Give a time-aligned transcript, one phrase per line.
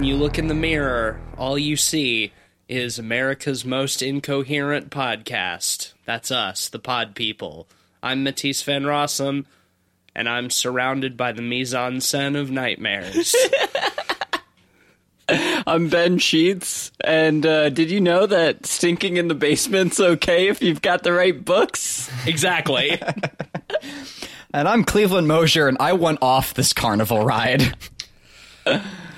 [0.00, 2.32] When you look in the mirror, all you see
[2.70, 5.92] is America's most incoherent podcast.
[6.06, 7.68] That's us, the Pod People.
[8.02, 9.44] I'm Matisse Van Rossum,
[10.14, 13.36] and I'm surrounded by the mise en scène of nightmares.
[15.28, 20.62] I'm Ben Sheets, and uh, did you know that stinking in the basement's okay if
[20.62, 22.10] you've got the right books?
[22.26, 22.98] exactly.
[24.52, 27.76] And I'm Cleveland Mosier, and I went off this carnival ride.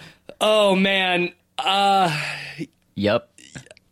[0.45, 2.21] Oh man, uh,
[2.97, 3.29] yep.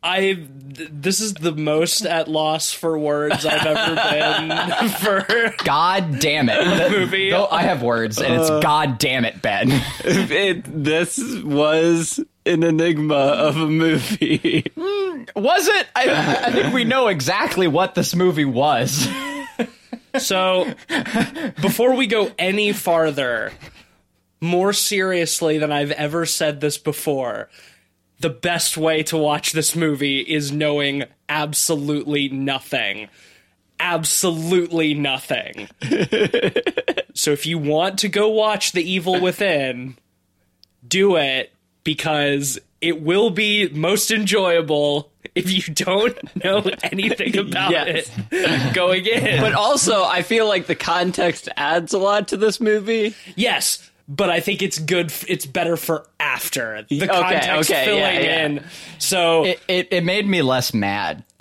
[0.02, 6.48] I this is the most at loss for words I've ever been for God damn
[6.48, 6.90] it.
[6.90, 7.30] movie.
[7.30, 9.68] Though I have words, and it's God damn it, Ben.
[10.04, 14.64] It, this was an enigma of a movie.
[15.37, 15.87] was it?
[15.95, 19.09] I, I think we know exactly what this movie was.
[20.18, 20.73] So,
[21.60, 23.52] before we go any farther,
[24.41, 27.49] more seriously than I've ever said this before,
[28.21, 33.09] the best way to watch this movie is knowing absolutely nothing.
[33.79, 35.69] Absolutely nothing.
[37.15, 39.97] so, if you want to go watch The Evil Within,
[40.87, 48.10] do it because it will be most enjoyable if you don't know anything about Yes.
[48.30, 49.41] it going in.
[49.41, 53.15] But also, I feel like the context adds a lot to this movie.
[53.37, 55.07] Yes, but I think it's good.
[55.07, 58.47] f- It's better for after the Okay, context okay, filling yeah, yeah.
[58.47, 58.65] in.
[58.99, 61.25] So It, it, it made me less mad.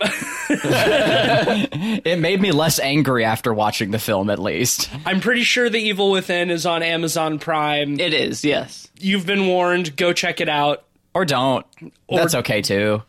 [0.50, 4.88] it made me less angry after watching the film, at least.
[5.04, 7.98] I'm pretty sure The Evil Within is on Amazon Prime.
[8.00, 8.88] It is, yes.
[8.98, 9.96] You've been warned.
[9.96, 10.84] Go check it out.
[11.14, 11.66] Or don't.
[12.08, 13.02] That's okay too.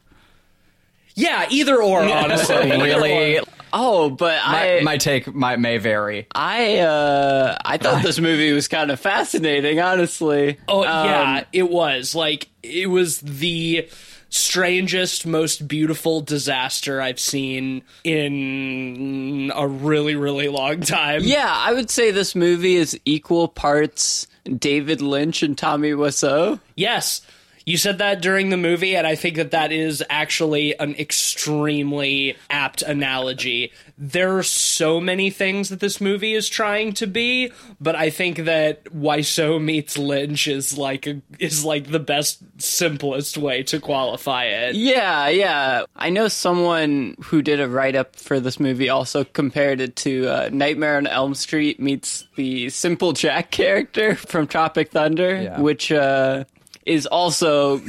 [1.16, 2.02] Yeah, either or.
[2.04, 3.44] Honestly, Really, or.
[3.74, 6.28] Oh, but my, I, my take might may vary.
[6.34, 10.58] I, uh, I thought this movie was kind of fascinating, honestly.
[10.68, 13.88] Oh Um, yeah, it was like it was the
[14.30, 21.22] strangest, most beautiful disaster I've seen in a really, really long time.
[21.24, 26.60] Yeah, I would say this movie is equal parts David Lynch and Tommy Wiseau.
[26.76, 27.22] Yes.
[27.66, 32.36] You said that during the movie, and I think that that is actually an extremely
[32.50, 33.72] apt analogy.
[33.98, 38.46] There are so many things that this movie is trying to be, but I think
[38.46, 44.46] that Wiseau meets Lynch is like a, is like the best, simplest way to qualify
[44.46, 44.76] it.
[44.76, 45.84] Yeah, yeah.
[45.96, 50.28] I know someone who did a write up for this movie also compared it to
[50.28, 55.60] uh, Nightmare on Elm Street meets the Simple Jack character from Tropic Thunder, Yeah.
[55.62, 56.46] which uh,
[56.86, 57.78] is also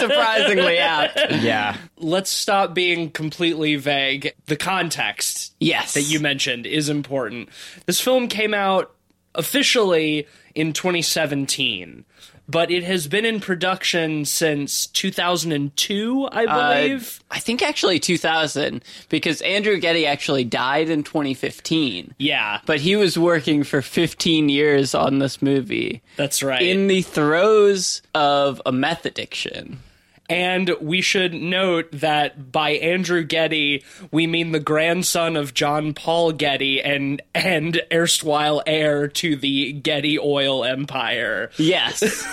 [0.00, 1.18] surprisingly apt.
[1.42, 1.76] Yeah.
[1.98, 4.32] Let's stop being completely vague.
[4.46, 5.94] The context Yes.
[5.94, 7.48] that you mentioned is important.
[7.86, 8.94] This film came out
[9.34, 12.04] officially in 2017,
[12.48, 17.20] but it has been in production since 2002, I uh, believe.
[17.30, 22.14] I think actually 2000 because Andrew Getty actually died in 2015.
[22.18, 26.62] yeah, But he was working for 15 years on this movie that's right.
[26.62, 29.80] in the throes of a meth addiction.
[30.28, 36.32] And we should note that by Andrew Getty, we mean the grandson of John Paul
[36.32, 41.50] Getty and and erstwhile heir to the Getty oil empire.
[41.58, 41.98] Yes.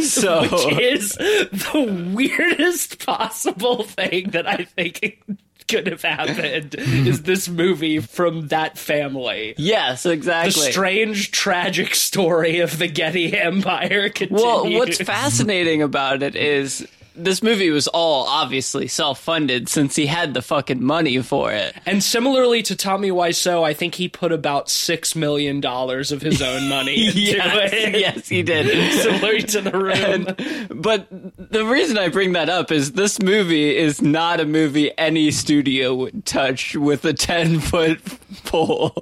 [0.00, 0.42] so
[0.78, 5.22] is the weirdest possible thing that I think
[5.68, 9.54] could have happened is this movie from that family.
[9.58, 10.70] yes, The exactly.
[10.72, 14.42] strange, tragic story of the Getty Empire continues.
[14.42, 16.86] well, what's fascinating about it is
[17.18, 21.74] this movie was all obviously self-funded since he had the fucking money for it.
[21.84, 26.40] And similarly to Tommy Wiseau, I think he put about six million dollars of his
[26.40, 27.94] own money into yes, it.
[28.00, 28.68] yes, he did.
[29.02, 30.80] Similar to the room.
[30.80, 35.30] But the reason I bring that up is this movie is not a movie any
[35.30, 38.00] studio would touch with a 10 foot
[38.44, 38.94] pole.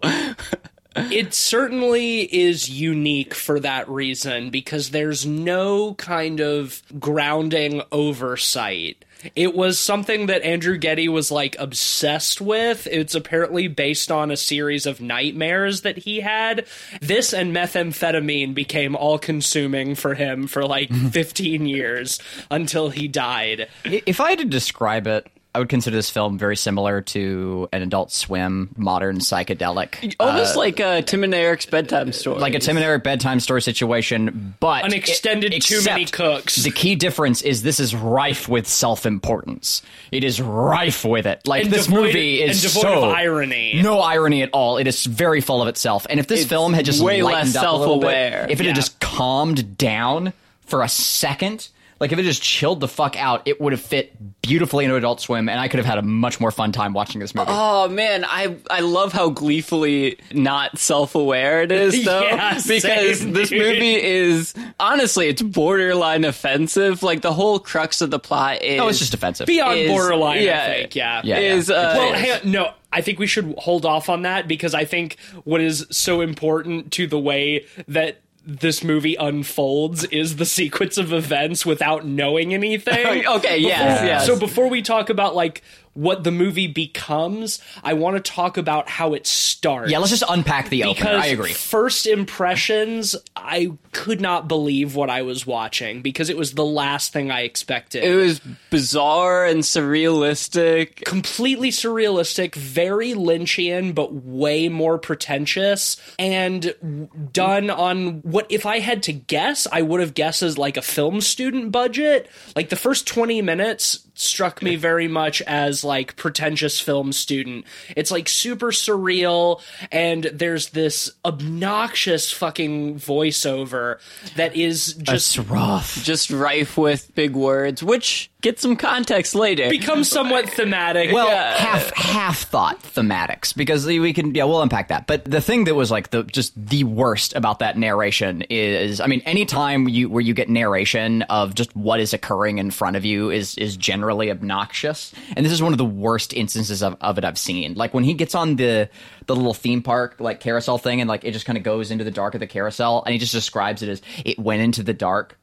[0.97, 9.05] It certainly is unique for that reason because there's no kind of grounding oversight.
[9.35, 12.87] It was something that Andrew Getty was like obsessed with.
[12.87, 16.67] It's apparently based on a series of nightmares that he had.
[17.01, 22.21] This and methamphetamine became all consuming for him for like 15 years
[22.51, 23.69] until he died.
[23.85, 27.81] If I had to describe it, I would consider this film very similar to an
[27.81, 32.39] Adult Swim modern psychedelic, Almost uh, like uh, Tim and Eric's bedtime story.
[32.41, 36.57] like a Tim and Eric bedtime story situation, but An extended it- too many cooks.
[36.57, 39.81] The key difference is this is rife with self-importance.
[40.13, 41.41] It is rife with it.
[41.47, 43.81] Like And this devoid- movie is and devoid so of irony.
[43.83, 44.77] No irony at all.
[44.77, 46.07] It is very full of itself.
[46.11, 48.47] And if this It's film had just way less up a little bit, self-aware.
[48.51, 48.69] if it Yeah.
[48.73, 50.35] had just calmed down
[50.67, 51.69] for a second,
[51.99, 55.21] like if it just chilled the fuck out, it would have fit beautifully into Adult
[55.21, 57.51] Swim, and I could have had a much more fun time watching this movie.
[57.51, 62.83] Oh man, I I love how gleefully not self-aware it is though Yeah, because
[63.21, 67.03] same, this movie is honestly it's borderline offensive.
[67.03, 69.47] Like the whole crux of the plot is oh, it's just offensive.
[69.47, 70.63] Beyond is- borderline, yeah.
[70.65, 70.97] I think.
[70.97, 71.23] Yeah.
[71.25, 71.39] Yeah.
[71.39, 74.75] is uh, Well, hang on, no, I think we should hold off on that because
[74.75, 80.47] I think what is so important to the way that this movie unfolds is the
[80.47, 83.27] sequence of events without knowing anything.
[83.27, 84.27] Okay, yes, Before- yes.
[84.27, 85.63] So before we talk about like
[85.97, 89.91] what the movie becomes, I want to talk about how it starts.
[89.91, 90.95] yeah, let's just unpack the opener.
[90.95, 91.53] because I agree.
[91.53, 97.13] first impressions, I could not believe what I was watching because it was the last
[97.13, 98.41] thing I expected it was
[98.71, 101.05] bizarre and surrealistic.
[101.05, 109.03] completely surrealistic, very Lynchian, but way more pretentious, and done on what, if I had
[109.05, 112.29] to guess, I would have guessed as like a film student budget.
[112.55, 117.65] Like the first 20 minutes struck me very much as like pretentious film student.
[117.97, 119.61] It's like super surreal,
[119.93, 123.99] and there's this obnoxious fucking voiceover
[124.37, 126.03] that is just It's rough.
[126.03, 129.69] Just rife with big words, which get some context later.
[129.69, 131.13] Become somewhat thematic.
[131.13, 131.57] Well, Yeah.
[131.57, 135.07] half half thought thematics because we can yeah we'll unpack that.
[135.09, 139.07] But the thing that was like the just the worst about that narration is I
[139.09, 143.05] mean anytime you where you get narration of just what is occurring in front of
[143.05, 147.19] you is is generally obnoxious, and this is one of the worst instances of, of
[147.19, 147.75] it I've seen.
[147.75, 148.89] Like when he gets on the
[149.27, 152.05] the little theme park like carousel thing and like it just kind of goes into
[152.05, 154.95] the dark of the carousel and he just describes it as it went into the
[154.95, 155.37] dark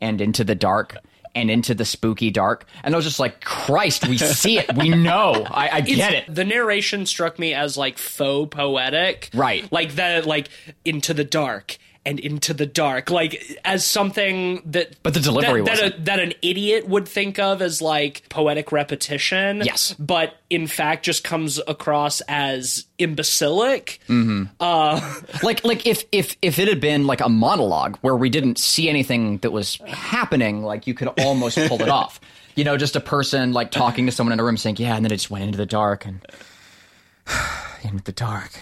[0.00, 0.96] and into the dark
[1.38, 2.66] and into the spooky dark.
[2.82, 4.74] And I was just like, Christ, we see it.
[4.76, 5.44] We know.
[5.50, 6.34] I, I get it.
[6.34, 9.70] The narration struck me as like faux poetic, Right.
[9.70, 10.48] Like that, like
[10.84, 14.96] into the dark and into the dark, like as something that.
[15.02, 18.72] But the delivery that, that, a, that an idiot would think of as like poetic
[18.72, 19.60] repetition.
[19.62, 19.94] Yes.
[19.98, 24.00] but in fact, just comes across as imbecilic.
[24.08, 24.44] Mm-hmm.
[24.58, 28.58] Uh, like, like if if if it had been like a monologue where we didn't
[28.58, 32.20] see anything that was happening, like you could almost pull it off.
[32.54, 35.04] You know, just a person like talking to someone in a room saying, "Yeah," and
[35.04, 36.24] then it just went into the dark and
[37.84, 38.52] into the dark.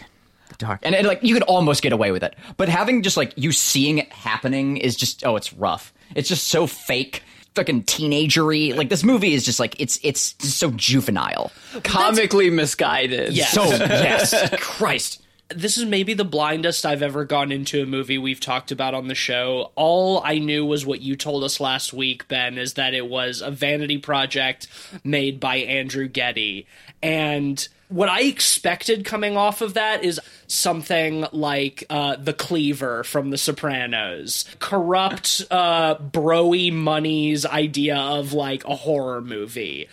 [0.58, 0.80] The Dark.
[0.82, 3.52] And, and like you could almost get away with it, but having just like you
[3.52, 5.92] seeing it happening is just oh, it's rough.
[6.14, 7.22] It's just so fake,
[7.54, 8.74] fucking teenagery.
[8.76, 11.52] Like this movie is just like it's it's just so juvenile.
[11.84, 13.32] Comically misguided.
[13.32, 13.46] Yeah.
[13.46, 15.22] So yes, Christ.
[15.48, 19.08] this is maybe the blindest I've ever gone into a movie we've talked about on
[19.08, 19.70] the show.
[19.76, 23.40] All I knew was what you told us last week, Ben, is that it was
[23.42, 24.66] a vanity project
[25.04, 26.66] made by Andrew Getty.
[27.02, 33.30] And what I expected coming off of that is something like uh, the Cleaver from
[33.30, 39.88] The Sopranos, corrupt, uh, broy money's idea of like a horror movie.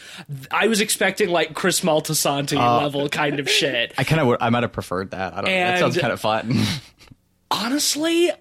[0.52, 3.94] I was expecting like Chris Moltisanti level kind of shit.
[3.98, 5.34] I kind of I might have preferred that.
[5.34, 5.52] I don't know.
[5.52, 6.64] That sounds kind of fun.
[7.54, 8.32] honestly,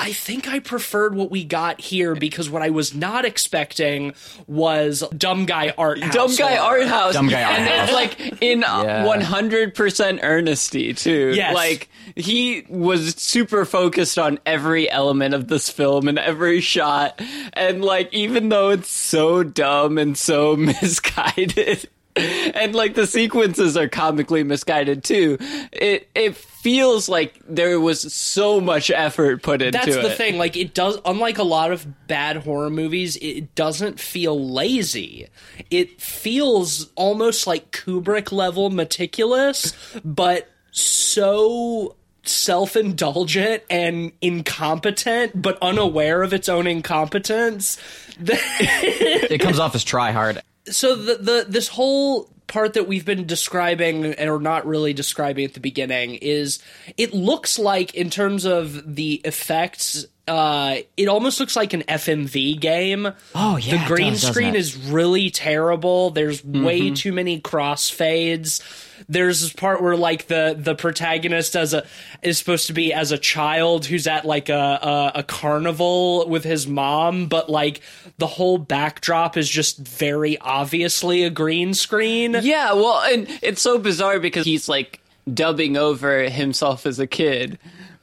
[0.00, 4.14] I think I preferred what we got here because what I was not expecting
[4.46, 6.14] was dumb guy art house.
[6.14, 7.14] Dumb guy art house.
[7.14, 7.88] Dumb guy art and house.
[7.88, 11.32] it's like in uh, one hundred percent earnesty too.
[11.34, 11.52] Yes.
[11.52, 17.20] Like he was super focused on every element of this film and every shot.
[17.54, 21.88] And like even though it's so dumb and so misguided.
[22.18, 25.38] And like the sequences are comically misguided too.
[25.72, 29.84] It it feels like there was so much effort put into it.
[29.84, 30.02] That's it.
[30.02, 30.38] the thing.
[30.38, 35.28] Like it does, unlike a lot of bad horror movies, it doesn't feel lazy.
[35.70, 39.72] It feels almost like Kubrick level meticulous,
[40.04, 47.78] but so self-indulgent and incompetent, but unaware of its own incompetence.
[48.20, 50.42] it comes off as try hard.
[50.70, 55.44] So the the this whole part that we've been describing and or not really describing
[55.44, 56.60] at the beginning is
[56.96, 62.60] it looks like in terms of the effects uh it almost looks like an FMV
[62.60, 63.12] game.
[63.34, 66.10] Oh, yeah, The green does, screen is really terrible.
[66.10, 68.60] There's way too many crossfades.
[69.08, 71.86] There's this part where like the the protagonist as a
[72.22, 76.44] is supposed to be as a child who's at like a, a a carnival with
[76.44, 77.80] his mom, but like
[78.18, 82.36] the whole backdrop is just very obviously a green screen.
[82.42, 85.00] Yeah, well, and it's so bizarre because he's like
[85.32, 87.58] dubbing over himself as a kid,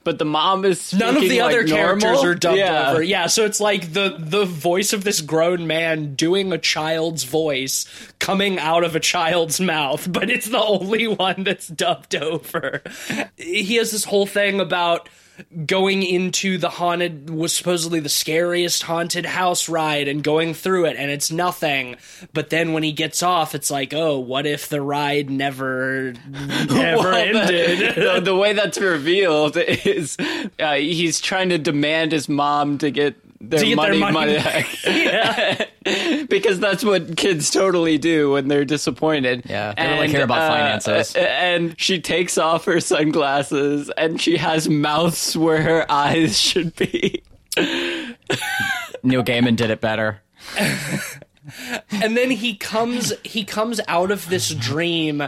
[0.06, 2.92] but the mom is None of the speaking, other like, characters are dubbed yeah.
[2.92, 3.02] over.
[3.02, 7.86] Yeah, so it's like the the voice of this grown man doing a child's voice
[8.20, 12.82] coming out of a child's mouth, but it's the only one that's dubbed over.
[13.36, 15.08] He has this whole thing about
[15.66, 20.96] going into the haunted was supposedly the scariest haunted house ride and going through it
[20.96, 21.96] and it's nothing.
[22.32, 27.10] But then when he gets off it's like oh what if the ride never never
[27.10, 27.96] Well, ended?
[27.96, 30.16] The, the, the way that's revealed is
[30.58, 33.16] uh, he's trying to demand his mom to get
[33.50, 34.66] their, To get their money, money money back.
[34.84, 35.70] back.
[36.28, 39.44] because that's what kids totally do when they're disappointed.
[39.46, 41.14] Yeah, they don't really care about finances.
[41.14, 46.74] uh, and she takes off her sunglasses and she has mouths where her eyes should
[46.76, 47.22] be.
[47.56, 50.22] Neil Gaiman did it better.
[50.58, 55.22] and then he comes he comes out of this dream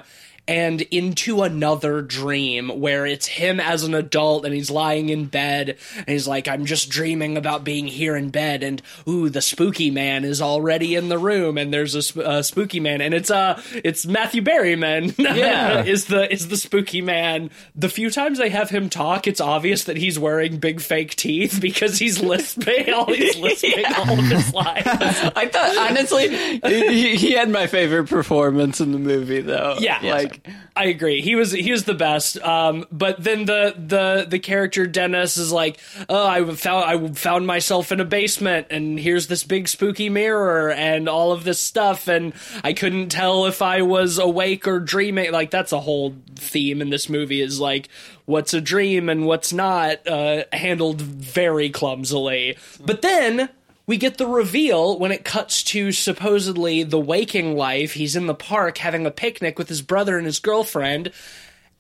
[0.48, 5.76] and into another dream where it's him as an adult and he's lying in bed
[5.96, 9.90] and he's like i'm just dreaming about being here in bed and ooh the spooky
[9.90, 13.60] man is already in the room and there's a, sp- spooky man and it's uh
[13.84, 15.84] it's matthew berryman Yeah.
[15.84, 19.84] is the is the spooky man the few times they have him talk it's obvious
[19.84, 24.52] that he's wearing big fake teeth because he's lisping all he's lisping all of his
[24.54, 26.28] lines I thought, honestly,
[26.66, 29.76] he, he had my favorite performance in the movie, though.
[29.78, 29.98] Yeah.
[30.02, 30.37] Yes.
[30.76, 31.22] I agree.
[31.22, 32.38] He was he was the best.
[32.42, 37.46] Um, but then the the the character Dennis is like, oh, I found I found
[37.46, 42.08] myself in a basement, and here's this big spooky mirror and all of this stuff,
[42.08, 45.32] and I couldn't tell if I was awake or dreaming.
[45.32, 47.88] Like that's a whole theme in this movie is like
[48.28, 52.58] what's a dream and what's not, uh, handled very clumsily.
[52.78, 53.48] But then
[53.88, 57.94] we get the reveal when it cuts to supposedly the waking life.
[57.94, 61.10] He's in the park having a picnic with his brother and his girlfriend.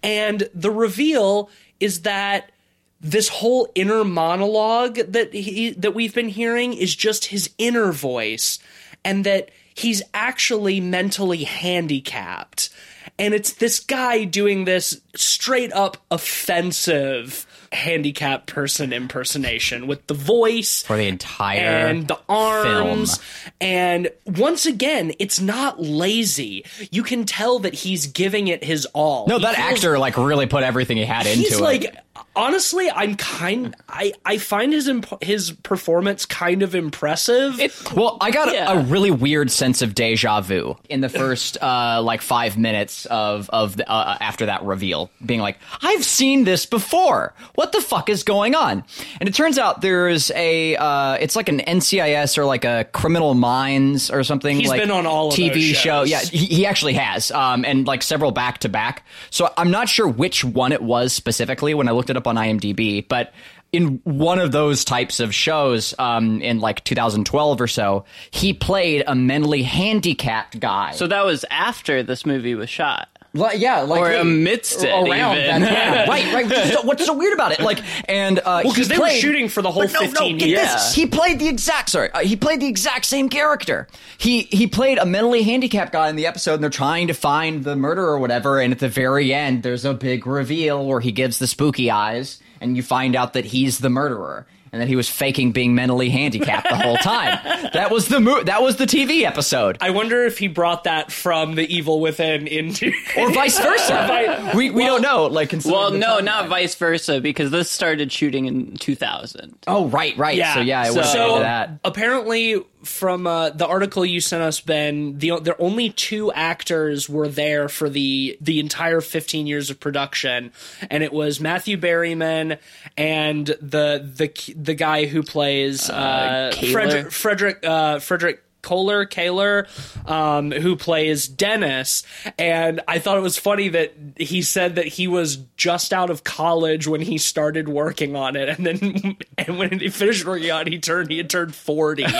[0.02, 2.50] And the reveal is that
[2.98, 8.58] this whole inner monologue that he that we've been hearing is just his inner voice
[9.04, 12.70] and that he's actually mentally handicapped.
[13.18, 20.82] And it's this guy doing this straight up offensive handicapped person impersonation with the voice
[20.84, 23.20] For the entire and the arms.
[23.60, 26.64] And once again, it's not lazy.
[26.90, 29.26] You can tell that he's giving it his all.
[29.26, 31.60] No, He that feels- actor like really put everything he had into He's it.
[31.60, 31.94] like
[32.36, 33.74] honestly, I'm kind.
[33.88, 37.58] I I find his imp- his performance kind of impressive.
[37.94, 38.72] Well, I got Yeah.
[38.72, 43.48] a really weird sense of deja vu in the first uh, like five minutes of
[43.50, 47.34] of the, uh, after that reveal, being like, "I've seen this before.
[47.54, 48.84] What the fuck is going on?"
[49.20, 53.34] And it turns out there's a uh, it's like an NCIS or like a Criminal
[53.34, 54.56] Minds or something.
[54.58, 56.04] He's like been on all of TV those show.
[56.04, 56.10] shows.
[56.10, 59.04] Yeah, he, he actually has, um, and like several back to back.
[59.30, 62.36] So I'm not sure which one it was specifically when I looked it up on
[62.36, 63.32] IMDb, but
[63.72, 69.04] in one of those types of shows, um, in like 2012 or so, he played
[69.06, 70.92] a mentally handicapped guy.
[70.92, 73.08] so that was after this movie was shot.
[73.38, 75.62] Like, yeah, like Or hey, amidst it, around even.
[75.62, 76.72] that, yeah, right, right.
[76.72, 77.60] So, what's so weird about it?
[77.60, 80.38] Like, and uh, Well, 'cause he they were shooting for the whole no, 15 no,
[80.38, 80.60] get years.
[80.62, 80.94] this.
[80.94, 82.10] He played the exact sorry.
[82.10, 83.86] Uh, he played the exact same character.
[84.18, 87.64] He he played a mentally handicapped guy in the episode, and they're trying to find
[87.64, 88.60] the murderer or whatever.
[88.60, 92.40] And at the very end, there's a big reveal where he gives the spooky eyes,
[92.60, 94.46] and you find out that he's the murderer.
[94.72, 97.38] And that he was faking being mentally handicapped the whole time.
[97.72, 99.78] that was the mo- that was the TV episode.
[99.80, 104.52] I wonder if he brought that from the evil within into or vice versa.
[104.54, 105.26] we we don't know.
[105.26, 106.24] Like, considering Well, no, time.
[106.24, 109.56] not vice versa, because this started shooting in 2000.
[109.66, 110.36] Oh, right, right.
[110.36, 110.54] Yeah.
[110.54, 111.70] So yeah, it So- was so that.
[111.84, 117.28] apparently from uh, the article you sent us ben the there only two actors were
[117.28, 120.52] there for the the entire 15 years of production
[120.90, 122.58] and it was Matthew Berryman
[122.96, 126.72] and the the the guy who plays uh, Kaler?
[126.72, 129.66] Frederick Frederick uh, Frederick Koehler, Kaler,
[130.06, 132.02] um, who plays Dennis,
[132.38, 136.24] and I thought it was funny that he said that he was just out of
[136.24, 140.66] college when he started working on it, and then and when he finished working on
[140.66, 142.04] it, he turned he had turned forty.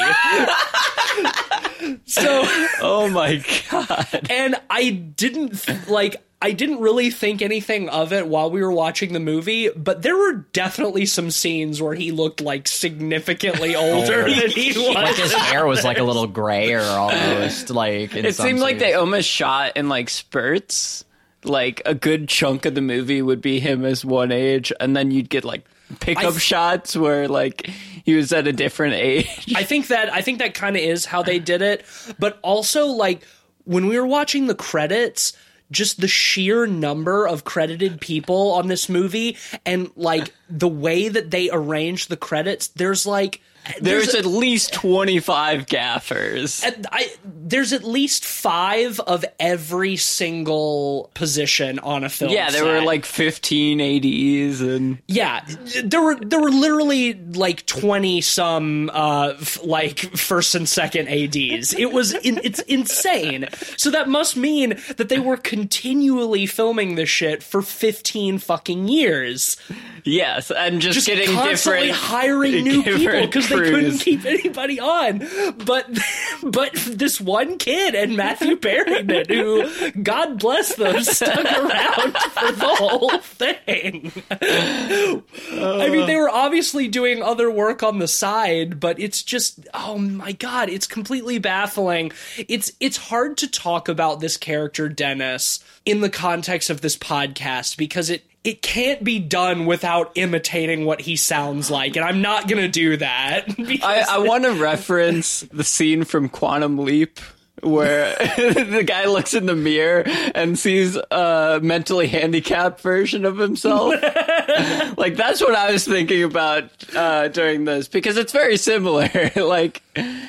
[2.07, 2.43] so
[2.81, 4.27] Oh my god.
[4.31, 9.13] and I didn't like I didn't really think anything of it while we were watching
[9.13, 14.51] the movie, but there were definitely some scenes where he looked like significantly older than
[14.51, 14.95] he was.
[14.95, 17.71] Like his hair was like a little grayer almost.
[17.79, 21.05] Like in It some seemed like they almost shot in like spurts.
[21.45, 25.11] Like a good chunk of the movie would be him as one age, and then
[25.11, 25.65] you'd get like
[26.01, 27.67] pickup th- shots where like
[28.05, 29.53] he was at a different age.
[29.55, 31.85] I think that I think that kind of is how they did it,
[32.19, 33.23] but also like
[33.65, 35.33] when we were watching the credits,
[35.71, 41.31] just the sheer number of credited people on this movie and like the way that
[41.31, 43.41] they arrange the credits, there's like
[43.81, 46.65] There's there's at least 25 gaffers.
[46.65, 52.33] I there's at least five of every single position on a film.
[52.33, 55.45] Yeah, there were like 15 ADs and yeah,
[55.85, 61.75] there were there were literally like twenty some uh f- like first and second ads.
[61.75, 63.49] It was in, it's insane.
[63.77, 69.57] So that must mean that they were continually filming this shit for fifteen fucking years,
[70.05, 74.81] yes, and just, just getting constantly different hiring new people because they couldn't keep anybody
[74.81, 75.27] on.
[75.65, 75.87] But
[76.43, 82.75] but this one kid and Matthew Berryman, who God bless them, stuck around for the
[82.79, 84.13] whole thing.
[84.31, 89.99] I mean, they were obviously doing other work on the side, but it's just oh
[89.99, 92.13] my god, it's completely baffling.
[92.37, 97.77] It's it's hard to talk about this character Dennis in the context of this podcast
[97.77, 102.49] because it it can't be done without imitating what he sounds like, and I'm not
[102.49, 103.49] gonna do that.
[103.83, 107.21] I, I want to reference the scene from Quantum Leap
[107.63, 113.95] where the guy looks in the mirror and sees a mentally handicapped version of himself.
[114.97, 119.09] like that's what I was thinking about uh, during this because it's very similar.
[119.37, 119.83] like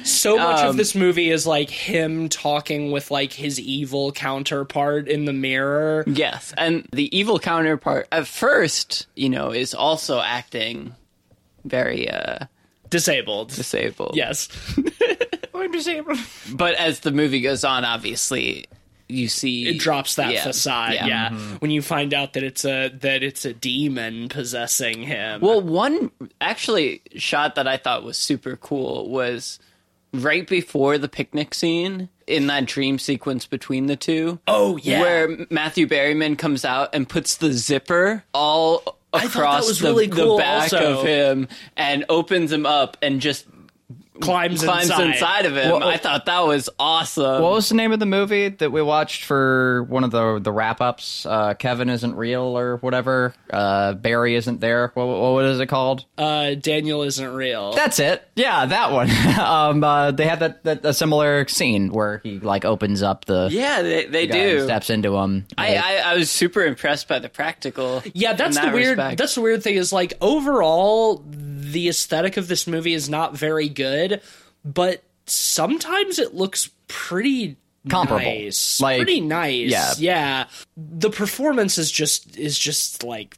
[0.04, 5.08] so much of um, this movie is like him talking with like his evil counterpart
[5.08, 6.04] in the mirror.
[6.08, 10.94] yes, and the evil counterpart at first, you know, is also acting
[11.66, 12.46] very uh,
[12.90, 13.50] Disabled.
[13.50, 14.16] disabled.
[14.16, 14.50] Yes.
[15.54, 16.18] I'm disabled.
[16.54, 18.66] but as the movie goes on, obviously.
[19.10, 21.30] You see, It drops that yeah, facade, yeah.
[21.30, 21.56] Mm-hmm.
[21.56, 25.42] When you find out that it's a that it's a demon possessing him.
[25.42, 29.60] Well, one actually shot that I thought was super cool was
[30.14, 34.40] right before the picnic scene in that dream sequence between the two.
[34.48, 35.02] Oh, yeah.
[35.02, 39.88] where Matthew Berryman comes out and puts the zipper all thought that across was the,
[39.88, 41.00] really the back also.
[41.00, 43.46] of him and opens him up and just
[44.20, 45.08] climbs, climbs inside.
[45.08, 45.72] inside, of him.
[45.72, 47.42] Well, I thought that was awesome.
[47.42, 50.52] What was the name of the movie that we watched for one of the the
[50.52, 51.26] wrap ups?
[51.26, 53.34] Uh, Kevin isn't real or whatever.
[53.50, 54.92] Uh, Barry isn't there.
[54.94, 56.06] What, what, what is it called?
[56.18, 57.74] Uh, Daniel isn't real.
[57.74, 58.28] That's it.
[58.36, 59.10] Yeah, that one.
[59.40, 63.50] um, uh, they had that, that a similar scene where he like opens up the
[63.52, 64.64] yeah, they, they guy and do.
[64.66, 65.46] steps into him.
[65.58, 68.04] I, I, I was super impressed by the practical.
[68.14, 68.98] Yeah, that's in the weird.
[68.98, 69.18] respect.
[69.18, 71.24] That's the weird thing is like overall,
[71.72, 74.22] the aesthetic of this movie is not very good,
[74.66, 77.58] but sometimes it looks pretty
[77.90, 78.26] Comparable.
[78.26, 79.70] nice, Like, pretty nice.
[79.72, 79.94] yeah.
[79.98, 80.46] yeah.
[80.76, 83.38] The performance is just is just like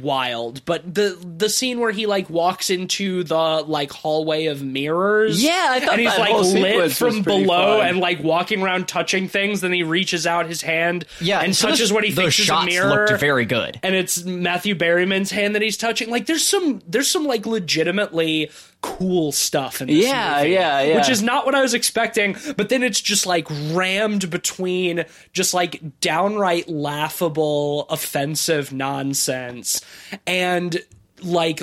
[0.00, 5.42] wild but the the scene where he like walks into the like hallway of mirrors
[5.42, 7.86] Yeah, I thought and he's like lit from below fun.
[7.88, 11.68] and like walking around touching things then he reaches out his hand yeah, and so
[11.68, 13.78] touches this- what he thinks is a shots mirror looked very good.
[13.82, 16.10] and it's Matthew Berryman's hand that he's touching.
[16.10, 18.50] Like there's some there's some like legitimately
[18.80, 20.96] cool stuff in this Yeah, movie, yeah, yeah.
[20.96, 25.54] Which is not what I was expecting, but then it's just like rammed between just
[25.54, 29.80] like downright laughable, offensive nonsense
[30.26, 30.78] and
[31.22, 31.62] like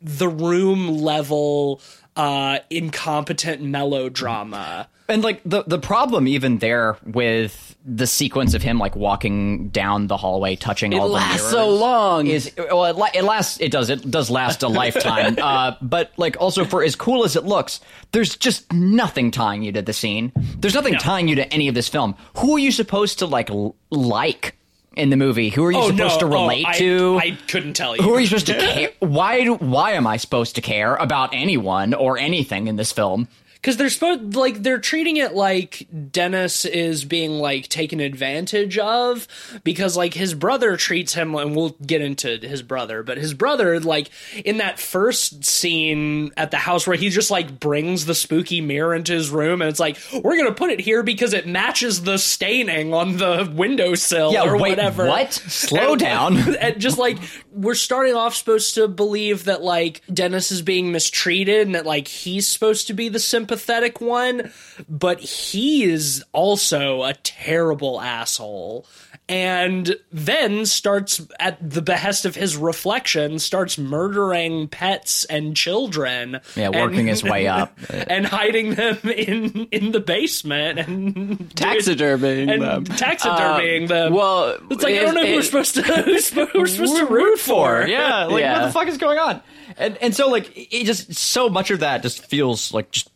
[0.00, 1.80] the room level
[2.16, 4.88] uh incompetent melodrama.
[5.08, 10.06] And like the the problem even there with the sequence of him like walking down
[10.06, 12.28] the hallway, touching all the lasts so long.
[12.28, 13.60] Is well, it, la- it lasts.
[13.60, 13.90] It does.
[13.90, 15.36] It does last a lifetime.
[15.42, 17.80] Uh, but like also for as cool as it looks,
[18.12, 20.32] there's just nothing tying you to the scene.
[20.58, 22.14] There's nothing tying you to any of this film.
[22.38, 24.56] Who are you supposed to like l- like
[24.94, 25.48] in the movie?
[25.48, 27.18] Who are you supposed to Oh, relate I, to?
[27.20, 28.02] I couldn't tell you.
[28.02, 28.90] who are you supposed to care?
[29.00, 29.42] Why?
[29.44, 33.26] do- Why am I supposed to care about anyone or anything in this film?
[33.62, 39.28] Because they're supposed like they're treating it like Dennis is being like taken advantage of
[39.62, 43.78] because like his brother treats him and we'll get into his brother but his brother
[43.78, 44.10] like
[44.44, 48.94] in that first scene at the house where he just like brings the spooky mirror
[48.94, 52.18] into his room and it's like we're gonna put it here because it matches the
[52.18, 55.32] staining on the windowsill Yeah, or wait, whatever what?
[55.46, 56.36] Slow And- down.
[56.60, 57.18] and just like
[57.52, 62.08] we're starting off supposed to believe that like Dennis is being mistreated and that like
[62.08, 63.20] he's supposed to be the
[63.56, 64.50] sympathetic one,
[64.88, 68.86] but he is also a terrible asshole.
[69.28, 76.40] And then starts at the behest of his reflection, starts murdering pets and children.
[76.56, 77.78] Yeah, working and- his way up.
[77.90, 82.84] and hiding them in in the basement and taxidermying and them.
[82.84, 84.12] taxidermying Um, them.
[84.12, 87.06] Well, It's like I don't know who we're supposed to who's who we're supposed to
[87.06, 87.86] root for.
[87.86, 88.58] Yeah, like Yeah.
[88.60, 89.40] what the fuck is going on?
[89.78, 93.08] And and so like it just so much of that just feels like just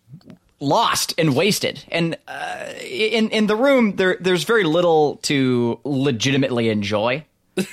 [0.61, 1.85] lost and wasted.
[1.89, 7.25] And uh, in in the room there there's very little to legitimately enjoy.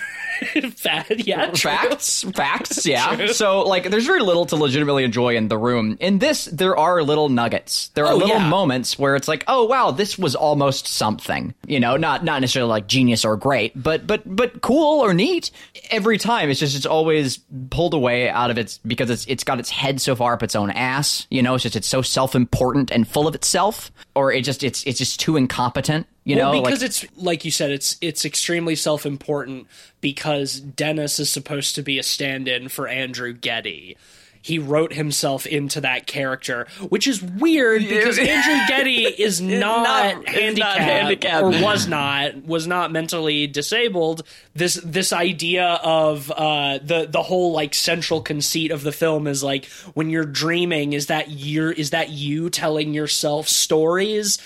[0.84, 1.48] Bad, yeah.
[1.48, 1.72] true.
[1.72, 3.28] facts facts yeah.
[3.28, 5.98] So like there's very little to legitimately enjoy in the room.
[6.00, 7.90] In this there are little nuggets.
[7.90, 8.50] There are Oh, little yeah.
[8.50, 11.98] moments where it's like oh wow this was almost something you know?
[11.98, 15.52] Not not necessarily like genius or great but but but cool or neat.
[15.92, 19.60] Every time it's just it's always pulled away out of its because it's it's got
[19.60, 21.56] its head so far up its own ass you know?
[21.56, 25.20] It's just it's so self-important and full of itself or it just it's it's just
[25.20, 29.68] too incompetent you well, know because like it's like you said, it's it's extremely self-important
[30.00, 33.98] because Dennis is supposed to be a stand-in for Andrew Getty.
[34.44, 39.84] He wrote himself into that character, which is weird because Andrew Getty is not,
[40.18, 41.44] not- handicapped, not handicapped.
[41.44, 44.24] or was not was not mentally disabled.
[44.54, 49.44] This this idea of uh, the the whole like central conceit of the film is
[49.44, 54.38] like when you're dreaming, is that you're is that you telling yourself stories?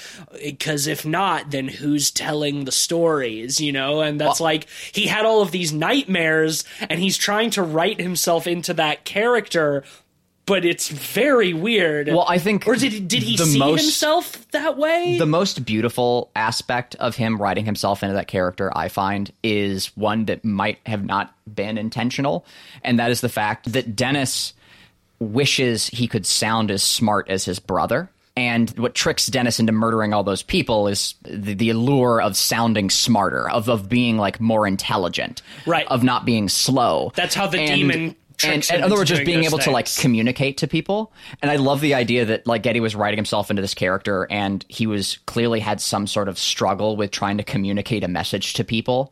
[0.43, 3.59] Because if not, then who's telling the stories?
[3.59, 7.63] You know, and that's like he had all of these nightmares, and he's trying to
[7.63, 9.83] write himself into that character.
[10.47, 12.07] But it's very weird.
[12.07, 15.17] Well, I think or did did he see most- himself that way?
[15.19, 20.25] the most beautiful aspect of him writing himself into that character i find is one
[20.25, 22.45] that might have not been intentional
[22.83, 24.53] and that is the fact that dennis
[25.19, 30.13] wishes he could sound as smart as his brother and what tricks Dennis into murdering
[30.13, 34.67] all those people is the, the allure of sounding smarter, of, of being like more
[34.67, 35.87] intelligent, Right.
[35.87, 37.11] Of not being slow.
[37.15, 39.71] That's how the And- demon And, and in other words, just being those able to
[39.71, 41.11] like communicate to people.
[41.41, 44.63] And I love the idea that like Getty was writing himself into this character and
[44.67, 48.63] he was clearly had some sort of struggle with trying to communicate a message to
[48.63, 49.11] people.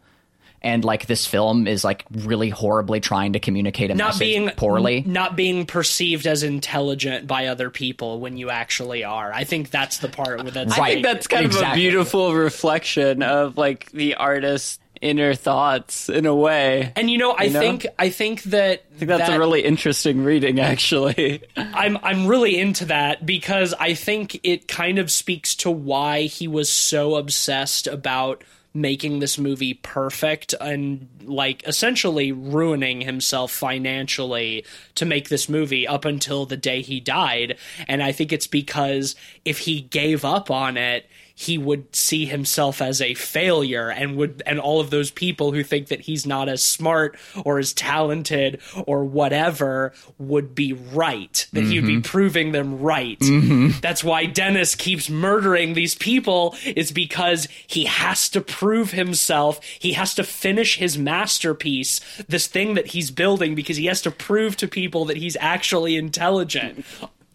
[0.61, 4.49] And like this film is like really horribly trying to communicate a not message being
[4.51, 5.03] poorly.
[5.05, 9.31] not being perceived as intelligent by other people when you actually are.
[9.31, 10.89] I think that's the part where that's Right.
[10.89, 16.25] I think that's kind of a beautiful reflection of like the artist's inner thoughts in
[16.25, 16.91] a way.
[16.95, 17.59] And you know, I know?
[17.59, 21.43] think I think that think that's that- a really interesting reading, actually.
[21.57, 26.47] I'm I'm really into that because I think it kind of speaks to why he
[26.47, 35.05] was so obsessed about making this movie perfect and like essentially ruining himself financially to
[35.05, 39.59] make this movie up until the day he died and I think it's because if
[39.59, 44.59] he gave up on it he would see himself as a failure and would and
[44.59, 49.03] all of those people who think that he's not as smart or as talented or
[49.03, 52.01] whatever would be right that he would be mm-hmm.
[52.01, 53.19] proving them right.
[53.19, 53.79] Mm-hmm.
[53.81, 59.61] That's why dennis keeps murdering these people is because he has to prove himself.
[59.63, 64.11] He has to finish his masterpiece this thing that he's building because he has to
[64.11, 66.85] prove to people that he's actually intelligent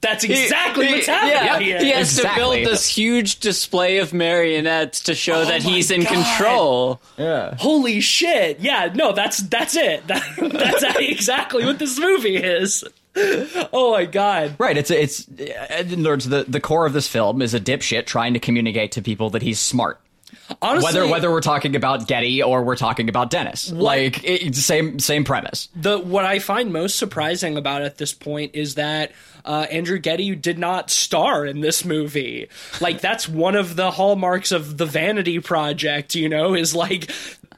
[0.01, 2.31] that's exactly what's happening yeah, here he has Exactly.
[2.61, 6.03] to build this huge display of marionettes to show oh that Oh my he's in
[6.03, 6.09] God.
[6.15, 7.01] control.
[7.59, 12.85] holy shit yeah no that's that's it that, that's exactly what this movie is
[13.73, 14.77] oh my god Right.
[14.77, 18.35] It's it's in other words, the the core of this film is a dipshit trying
[18.35, 20.01] to communicate to people that he's smart.
[20.63, 24.99] Honestly Whether whether we're talking about Getty or we're talking about Dennis, like it, same
[24.99, 25.69] same premise.
[25.75, 29.13] the what i find most surprising about at this point is that
[29.45, 32.49] uh, andrew getty did not star in this movie
[32.81, 37.11] like that's one of the hallmarks of the vanity project you know is like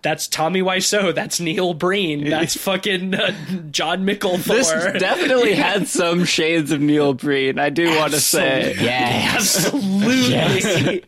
[0.02, 1.14] that's Tommy Wiseau.
[1.14, 2.28] That's Neil Breen.
[2.28, 3.30] That's fucking uh,
[3.70, 4.56] Jon Mikl Thor.
[4.56, 8.76] This definitely had some shades of Neil Breen, I do want to say.
[8.80, 9.32] Yeah.
[9.34, 11.04] Absolutely.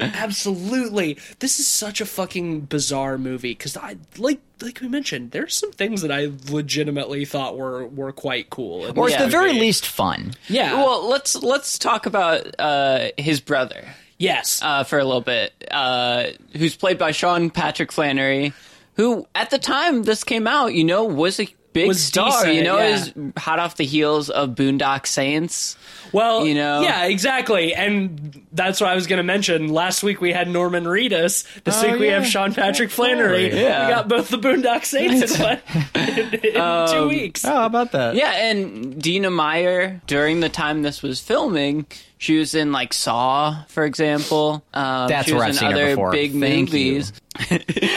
[0.00, 1.18] Absolutely.
[1.38, 5.72] This is such a fucking bizarre movie because I like like we mentioned, there's some
[5.72, 8.86] things that I legitimately thought were were quite cool.
[8.98, 10.32] Or this at the very least fun.
[10.48, 10.74] yeah.
[10.74, 13.88] Well, let's let's talk about uh, his brother
[14.20, 14.60] yes.
[14.62, 18.52] uh, for a little bit, uh, who's played by Sean Patrick Flanery,
[18.94, 22.30] who at the time this came out, you know, was a big Was star.
[22.30, 22.88] decent, you know, yeah.
[22.88, 25.76] is hot off the heels of Boondock Saints.
[26.12, 26.82] well, you know?
[26.82, 27.74] yeah, exactly.
[27.74, 29.68] And that's what I was going to mention.
[29.68, 31.44] Last week we had Norman Reedus.
[31.64, 32.14] This Oh, week we yeah.
[32.18, 33.48] have Sean Patrick Flanery.
[33.54, 33.86] Yeah.
[33.86, 35.58] We got both the Boondock Saints in, one,
[35.94, 37.44] in, in two Um, weeks.
[37.44, 38.14] Oh, how about that?
[38.16, 41.86] Yeah, and Dina Meyer during the time this was filming,
[42.18, 44.62] she was in like Saw, for example.
[44.74, 46.10] Um, That's she was where I've in seen her other before.
[46.12, 46.92] big Thank you.
[46.94, 47.12] movies.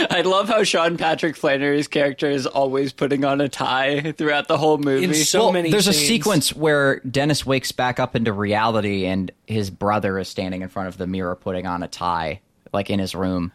[0.09, 4.57] I love how Sean Patrick Flanery's character is always putting on a tie throughout the
[4.57, 5.03] whole movie.
[5.05, 9.31] In so Well, many there's a sequence where Dennis wakes back up into reality and
[9.47, 12.41] his brother is standing in front of the mirror putting on a tie,
[12.73, 13.53] like in his room.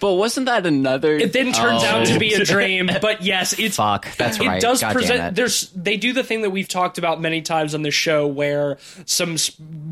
[0.00, 1.16] But wasn't that another?
[1.16, 1.86] It then turns oh.
[1.86, 4.60] out to be a dream, but yes, it's Fuck, that's it right.
[4.60, 5.20] does God present.
[5.20, 5.34] it.
[5.34, 8.78] There's they do the thing that we've talked about many times on this show, where
[9.04, 9.36] some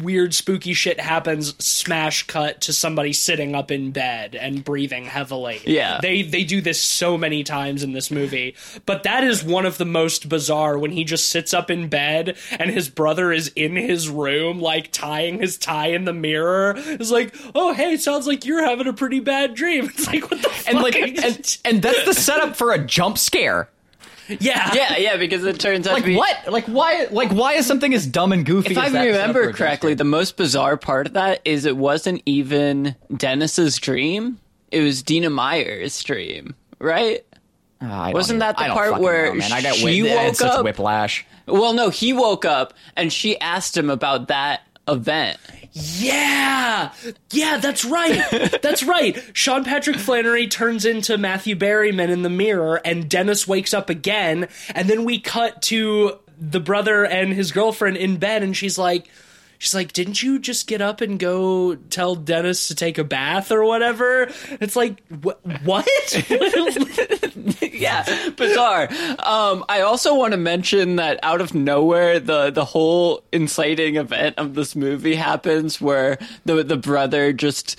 [0.02, 1.54] weird spooky shit happens.
[1.64, 5.60] Smash cut to somebody sitting up in bed and breathing heavily.
[5.66, 6.00] Yeah.
[6.00, 9.78] they they do this so many times in this movie, but that is one of
[9.78, 13.76] the most bizarre when he just sits up in bed and his brother is in
[13.76, 16.74] his room, like tying his tie in the mirror.
[16.76, 19.90] It's like, oh hey, sounds like you're having a pretty bad dream.
[19.98, 20.82] It's like what the and fuck?
[20.82, 23.68] like and, and that's the setup for a jump scare.
[24.28, 26.36] yeah, yeah, yeah, because it turns out Like to be what?
[26.48, 27.06] Like why?
[27.10, 28.72] Like why is something as dumb and goofy?
[28.72, 31.40] If as I that set up for remember correctly, the most bizarre part of that
[31.44, 34.40] is it wasn't even Dennis's dream;
[34.72, 37.24] it was Dina Meyer's dream, right?
[37.80, 39.52] Oh, I wasn't that the I part where know, man.
[39.52, 40.64] I got she whip, I had woke up?
[40.64, 41.24] whiplash.
[41.46, 45.38] Well, no, he woke up and she asked him about that event.
[45.72, 46.92] Yeah,
[47.32, 48.22] yeah, that's right.
[48.62, 49.22] That's right.
[49.34, 54.48] Sean Patrick Flanery turns into Matthew Berryman in the mirror, and Dennis wakes up again.
[54.74, 59.08] And then we cut to the brother and his girlfriend in bed, and she's like,
[59.58, 63.50] she's like, "Didn't you just get up and go tell Dennis to take a bath
[63.50, 64.28] or whatever?"
[64.60, 65.86] It's like, wh- what?
[67.72, 68.88] yeah, bizarre.
[69.18, 74.38] Um, I also want to mention that out of nowhere, the the whole inciting event
[74.38, 77.78] of this movie happens, where the the brother just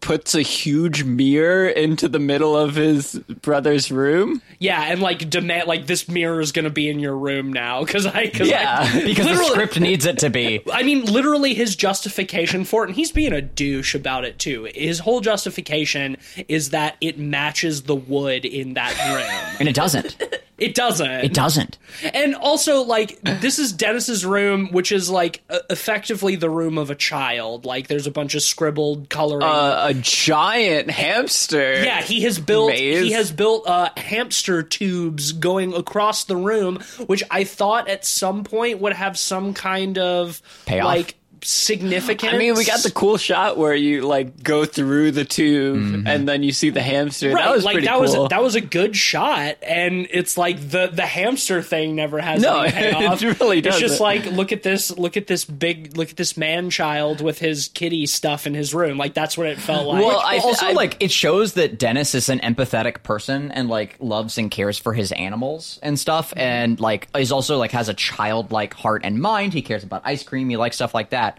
[0.00, 4.42] puts a huge mirror into the middle of his brother's room.
[4.58, 8.06] yeah, and like demand, like this mirror is gonna be in your room now because
[8.06, 10.62] I, cause Yeah, I, Because the script needs it to be.
[10.72, 14.68] I mean, literally, his justification for it, and he's being a douche about it too.
[14.74, 16.16] His whole justification
[16.48, 19.56] is that it matches the wood in that room.
[19.60, 20.16] And it doesn't.
[20.56, 21.10] It doesn't.
[21.10, 21.78] It doesn't.
[22.12, 26.94] And also, like, this is Dennis's room, which is like effectively the room of a
[26.94, 27.64] child.
[27.64, 29.42] Like, there's a bunch of scribbled coloring.
[29.42, 31.82] Uh, a giant hamster.
[31.82, 33.02] yeah, he has built maze.
[33.02, 38.44] he has built uh, hamster tubes going across the room, which I thought at some
[38.44, 40.84] point would have some kind of Payoff?
[40.84, 41.14] like
[41.44, 42.32] significance.
[42.32, 46.06] I mean, we got the cool shot where you like go through the tube mm-hmm.
[46.06, 47.32] and then you see the hamster.
[47.32, 48.22] right, that was like pretty that cool.
[48.22, 52.42] was that was a good shot, and it's like the the hamster thing never has
[52.42, 53.22] No, any payoff.
[53.22, 53.74] it really does.
[53.74, 57.20] It's just like look at this, look at this big, look at this man child
[57.20, 58.98] with his kitty stuff in his room.
[58.98, 60.04] Like that's what it felt like.
[60.04, 63.96] Well, I- also, I- like it shows that Dennis is an empathetic person and like
[64.00, 67.94] loves and cares for his animals and stuff, and like is also like has a
[67.94, 69.52] childlike heart and mind.
[69.52, 70.48] He cares about ice cream.
[70.48, 71.33] He likes stuff like that,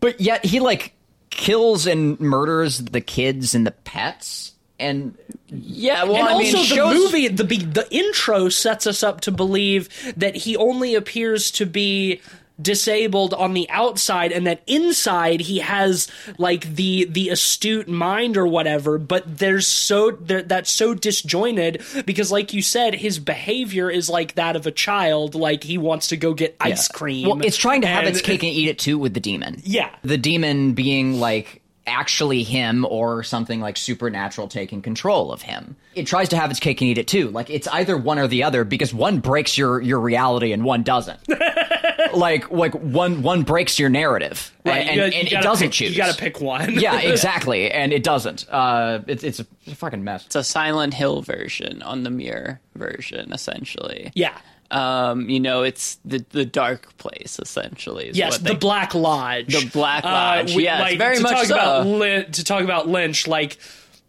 [0.00, 0.94] but yet he like
[1.30, 4.52] kills and murders the kids and the pets.
[4.78, 5.16] And
[5.48, 9.20] yeah, well, and I also mean, the shows- movie, the the intro sets us up
[9.22, 12.20] to believe that he only appears to be
[12.62, 18.46] disabled on the outside and that inside he has like the the astute mind or
[18.46, 24.08] whatever but there's so there, that's so disjointed because like you said his behavior is
[24.10, 27.56] like that of a child like he wants to go get ice cream Well, it's
[27.56, 29.60] trying to have And- its cake and eat it too with the demon.
[29.64, 29.90] Yeah.
[30.04, 35.76] The demon being like actually him or something like supernatural taking control of him.
[35.94, 37.28] It tries to have its cake and eat it too.
[37.30, 40.82] Like it's either one or the other because one breaks your your reality and one
[40.84, 41.18] doesn't.
[42.14, 45.72] like like one one breaks your narrative Right, and, you gotta- you it doesn't pick-
[45.72, 45.90] choose.
[45.90, 48.46] you gotta pick one yeah, exactly, and it doesn't.
[48.48, 50.26] Uh, it's it's a, it's a fucking mess.
[50.26, 54.12] it's a Silent Hill version on the mirror version, essentially.
[54.14, 54.38] yeah
[54.72, 58.10] Um, you know, it's the the dark place essentially.
[58.14, 59.52] Yes, the they- Black Lodge.
[59.52, 61.54] The Black Lodge, yes, like, very to much talk so.
[61.54, 63.58] About Lin- to talk about Lynch, like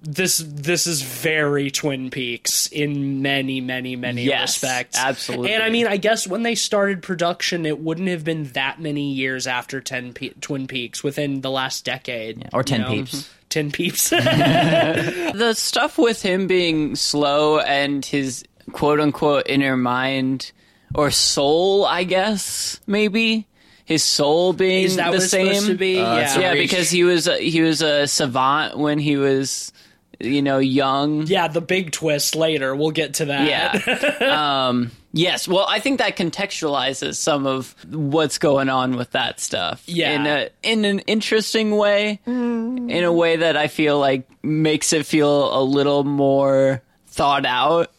[0.01, 0.43] this.
[0.45, 4.97] This is very Twin Peaks in many, many, many Yes, respects.
[4.99, 5.53] absolutely.
[5.53, 9.11] And I mean, I guess when they started production, it wouldn't have been that many
[9.11, 12.89] years after Ten Pe- Twin Peaks within the last decade, or you 10 know?
[12.89, 13.29] peeps.
[13.49, 14.09] Ten peeps.
[14.09, 20.51] the stuff with him being slow and his quote unquote inner mind
[20.95, 23.47] or soul, I guess maybe
[23.85, 25.47] his soul being is that the what it's same.
[25.47, 25.99] supposed to be?
[25.99, 26.47] Uh, it's a yeah.
[26.47, 26.69] yeah, reach.
[26.69, 29.73] because he was a, he was a savant when he was
[30.19, 31.27] you know young.
[31.27, 32.75] yeah, the big twist later.
[32.75, 33.47] We'll get to that.
[33.47, 34.67] Yeah.
[34.67, 35.47] um, yes.
[35.47, 39.83] Well, I think that contextualizes some of what's going on with that stuff.
[39.85, 40.11] Yeah.
[40.11, 45.05] In a in an interesting way, in a way that I feel like makes it
[45.05, 47.91] feel a little more thought out.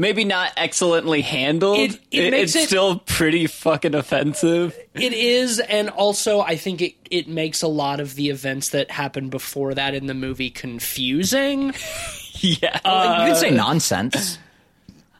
[0.00, 1.78] Maybe not excellently handled.
[1.78, 4.74] It- it makes it's it- still pretty fucking offensive.
[4.94, 8.90] It is, and also I think it, it makes a lot of the events that
[8.90, 11.74] happen before that in the movie confusing.
[12.42, 12.80] Yeah.
[12.86, 14.38] Uh, you could say nonsense.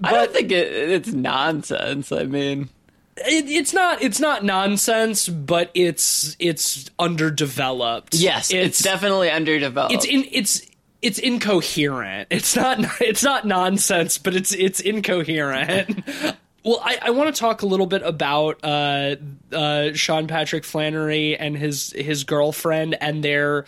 [0.02, 2.10] I don't think it, it's nonsense.
[2.12, 2.70] I mean,
[3.18, 8.14] It, it's not it's not nonsense, but it's it's underdeveloped.
[8.14, 9.92] yes, it's, definitely underdeveloped.
[9.92, 10.62] it's in it's
[11.02, 12.28] it's incoherent.
[12.32, 16.04] It's not it's not nonsense, but it's it's incoherent.
[16.64, 19.16] well, I, I want to talk a little bit about uh,
[19.52, 23.66] uh, Sean Patrick Flanery and his his girlfriend and their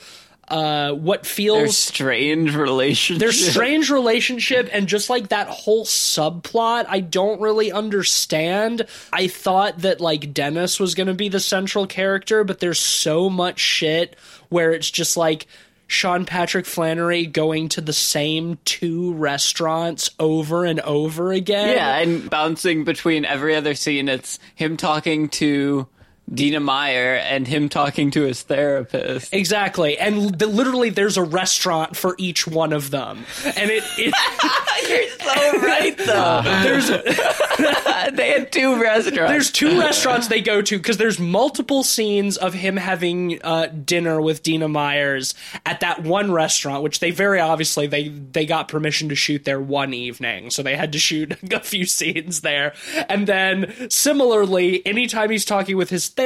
[0.48, 3.20] uh, what feels Their strange relationship.
[3.20, 9.78] their strange relationship and just like that whole subplot i don't really understand i thought
[9.78, 14.16] that like dennis was going to be the central character but there's so much shit
[14.48, 15.46] where it's just like
[15.92, 21.76] sean patrick flanery going to the same two restaurants over and over again?
[21.76, 25.86] Yeah, and bouncing between every other scene, it's him talking to
[26.32, 29.32] Dina Meyer and him talking to his therapist.
[29.34, 34.14] exactly and l- literally there's a restaurant for each one of them and it, it
[34.82, 36.42] You're so right, though.
[36.64, 36.88] there's
[38.16, 39.30] they had two restaurants.
[39.30, 44.20] there's two restaurants they go to because there's multiple scenes of him having uh, dinner
[44.20, 49.08] with Dina Myers at that one restaurant, which they very obviously they they got permission
[49.10, 52.74] to shoot there one evening, so they had to shoot a few scenes there.
[53.08, 56.21] And then similarly, anytime he's talking with his therapist,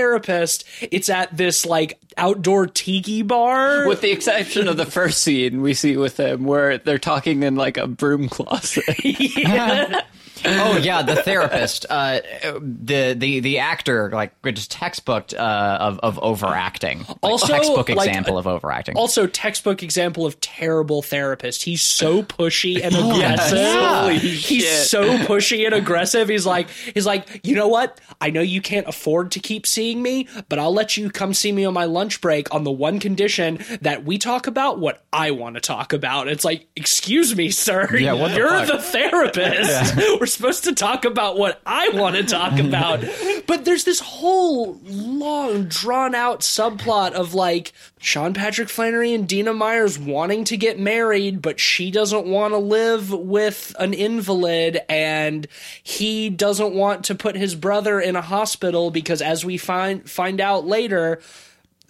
[0.81, 3.87] it's at this like outdoor tiki bar.
[3.87, 7.57] with the exception of the first scene we see with him, where they're talking in
[7.57, 8.85] like a broom closet.
[10.45, 12.21] oh yeah, the therapist, uh,
[12.61, 15.37] the the the actor, like just textbook uh,
[15.81, 16.99] of of overacting.
[17.01, 18.97] Like, Also, textbook like, example of overacting.
[18.97, 21.63] also, textbook example of terrible therapist.
[21.65, 23.59] He's so pushy and aggressive.
[23.59, 24.11] yeah.
[24.13, 26.29] He's so pushy and aggressive.
[26.29, 28.01] He's like, he's like, you know what?
[28.21, 31.53] I know you can't afford to keep seeing me, but I'll let you come see
[31.53, 35.31] me on my lunch break on the one condition that we talk about what I
[35.33, 36.29] want to talk about.
[36.29, 37.89] It's like, excuse me, sir.
[37.97, 38.67] Yeah, what the You're fuck?
[38.69, 39.97] the therapist.
[40.27, 43.05] We're supposed to talk about what I want to talk about.
[43.47, 49.55] but there's this whole long, drawn out subplot of like Sean Patrick Flanery and Dina
[49.55, 55.47] Myers wanting to get married, but she doesn't want to live with an invalid, and
[55.85, 60.41] he doesn't want to put his brother in a hospital because, as we find find
[60.41, 61.21] out later,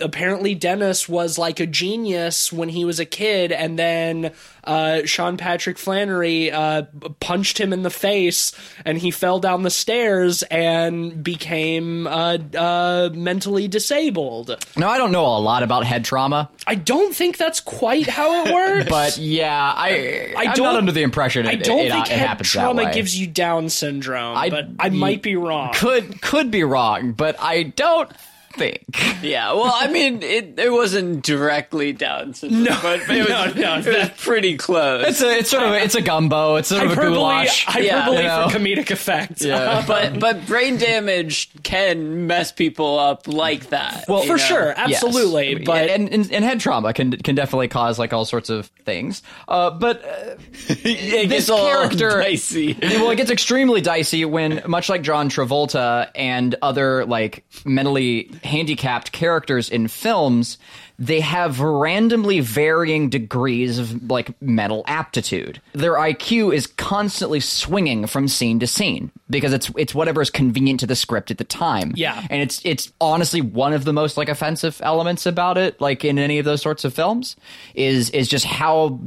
[0.01, 4.33] apparently Dennis was like a genius when he was a kid, and then
[4.65, 6.83] uh, Sean Patrick Flanery uh,
[7.21, 8.53] punched him in the face,
[8.85, 14.57] and he fell down the stairs and became uh, uh, mentally disabled.
[14.77, 18.45] no, I don't know a lot about head trauma, I don't think that's quite how
[18.45, 18.89] it works.
[18.91, 22.11] but yeah, I I I'm don't- not under the impression it, I don't it, think
[22.11, 25.73] it head trauma gives you Down syndrome, I- but I might be wrong.
[25.75, 28.11] could could be wrong, but I don't
[28.57, 29.23] think.
[29.23, 33.61] yeah, well, I mean, it it wasn't directly Down syndrome, No, but it was, no,
[33.61, 35.07] no, it was that- pretty close.
[35.09, 36.57] It's a it's sort of a, it's a gumbo.
[36.57, 37.65] It's sort of a Hyperbole, goulash.
[37.67, 38.49] hyperbole Yeah, you know.
[38.49, 39.41] for comedic effect.
[39.43, 39.85] Yeah.
[39.89, 44.05] but but brain damage can mess people up like that.
[44.09, 44.37] Well, For know?
[44.37, 45.03] sure, Yes.
[45.05, 45.57] absolutely.
[45.65, 49.23] But and, and and head trauma can can definitely cause like all sorts of things.
[49.49, 50.09] Uh, but uh,
[50.69, 52.77] it this gets a little character dicey.
[52.83, 59.13] well, it gets extremely dicey when, much like John Travolta and other like mentally handicapped
[59.13, 60.57] characters in films,
[60.99, 65.61] they have randomly varying degrees of like mental aptitude.
[65.75, 70.81] Their IQ is constantly swinging from scene to scene because it's it's whatever is convenient
[70.81, 71.93] to the script at the time.
[71.95, 72.27] Yeah.
[72.31, 76.19] and it's it's honestly one of the most like offensive elements about it, like in
[76.19, 77.37] any of those sorts of films,
[77.75, 79.01] is is just how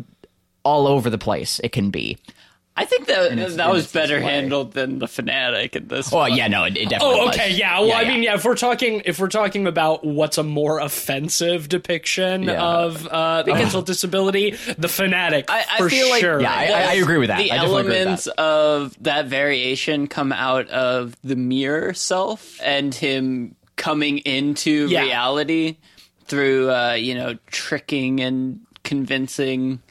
[0.63, 2.17] all over the place it can be.
[2.81, 4.21] I think that its- that was better way.
[4.21, 6.13] handled than the fanatic in this.
[6.13, 6.33] Oh one.
[6.35, 7.19] yeah, no, it, it definitely.
[7.19, 7.35] Oh, was.
[7.35, 7.79] okay, yeah.
[7.81, 8.35] Well, I mean, yeah.
[8.35, 12.63] If we're talking, if we're talking about what's a more offensive depiction Yeah.
[12.63, 16.39] of uh, mental disability, the fanatic I, I for feel like sure.
[16.39, 17.37] Yeah, I- I agree with that.
[17.39, 22.95] The I definitely agree elements of that variation come out of the mirror self and
[22.95, 25.03] him coming into Yeah.
[25.03, 25.77] reality
[26.25, 29.81] through uh, you know tricking and convincing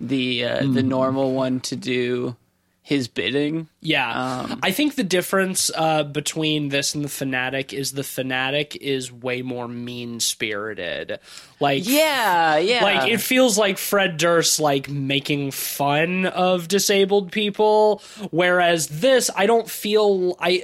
[0.00, 0.88] the uh, the Hmm.
[0.88, 2.36] normal one to do
[2.82, 3.66] his bidding.
[3.80, 8.76] Yeah, Um, I think the difference uh, between this and the fanatic is the fanatic
[8.76, 11.18] is way more mean spirited.
[11.58, 12.84] Like, Yeah, yeah.
[12.84, 19.46] like it feels like Fred Durst like making fun of disabled people, whereas this I
[19.46, 20.62] don't feel I.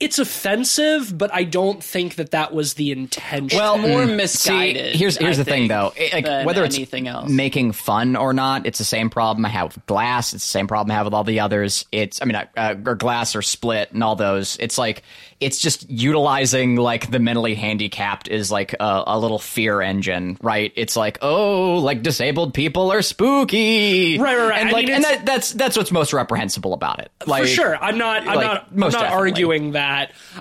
[0.00, 3.58] It's offensive, but I don't think that that was the intention.
[3.58, 5.92] Well, more mm, misguided, See, here's here's I the thing, though.
[5.96, 7.30] It- like, than whether it's anything else.
[7.30, 10.34] making fun or not, it's the same problem I have with Glass.
[10.34, 11.86] It's the same problem I have with all the others.
[11.92, 14.56] It's, I mean, uh, uh, or Glass or Split and all those.
[14.58, 15.02] It's like
[15.40, 20.72] it's just utilizing like the mentally handicapped is like a, a little fear engine, right?
[20.74, 24.60] It's like, oh, like disabled people are spooky, Right, right, right.
[24.60, 27.10] And I like, mean, and that, that's that's what's most reprehensible about it.
[27.26, 27.76] Like, for sure.
[27.76, 28.22] I'm not.
[28.22, 28.68] I'm like, not.
[28.70, 29.16] I'm not definitely.
[29.16, 29.83] arguing that.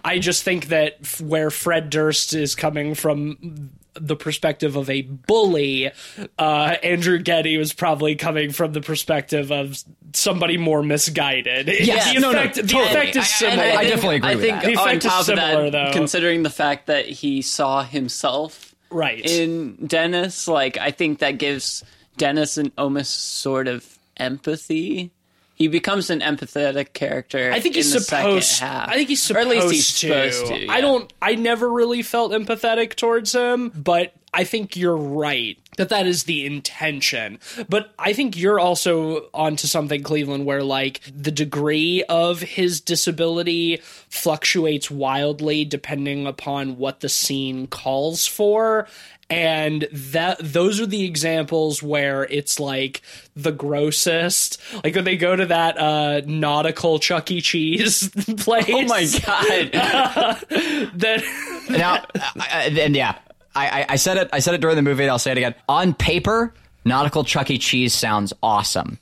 [0.04, 5.02] I just think that f- where Fred Durst is coming from, the perspective of a
[5.04, 5.92] bully,
[6.40, 9.78] uh, Andrew Getty was probably coming from the perspective of
[10.14, 11.68] somebody more misguided.
[11.68, 12.14] Yes.
[12.14, 13.64] the No, no, effect, the effect is I- similar.
[13.64, 14.66] I definitely agree I with think that.
[14.68, 15.94] The on effect is top of similar, that, though.
[15.94, 19.24] considering the fact that he saw himself right.
[19.26, 21.84] in Dennis, like I think that gives
[22.18, 23.86] Dennis an almost sort of
[24.18, 25.12] empathy.
[25.56, 27.52] He becomes an empathetic character.
[27.52, 28.64] I think in he's the supposed.
[28.64, 30.32] I think he's supposed, Or at least he's to.
[30.32, 30.68] supposed to.
[30.68, 31.12] I don't.
[31.22, 36.24] I never really felt empathetic towards him, but I think you're right that that is
[36.24, 37.40] the intention.
[37.70, 43.78] But I think you're also onto something, Cleveland, where like the degree of his disability
[44.10, 48.88] fluctuates wildly depending upon what the scene calls for
[49.34, 53.02] and that those are the examples where it's like
[53.36, 58.84] the grossest like when they go to that uh nautical chuck e cheese place Oh
[58.84, 59.72] my god!
[61.00, 61.24] that
[61.70, 62.06] now,
[62.52, 63.18] and yeah,
[63.56, 64.30] I, I, I said it.
[64.34, 65.04] I said it during the movie.
[65.04, 65.56] and I'll say it again.
[65.70, 66.54] On paper,
[66.86, 67.58] nautical Chuck E.
[67.58, 69.00] Cheese sounds awesome.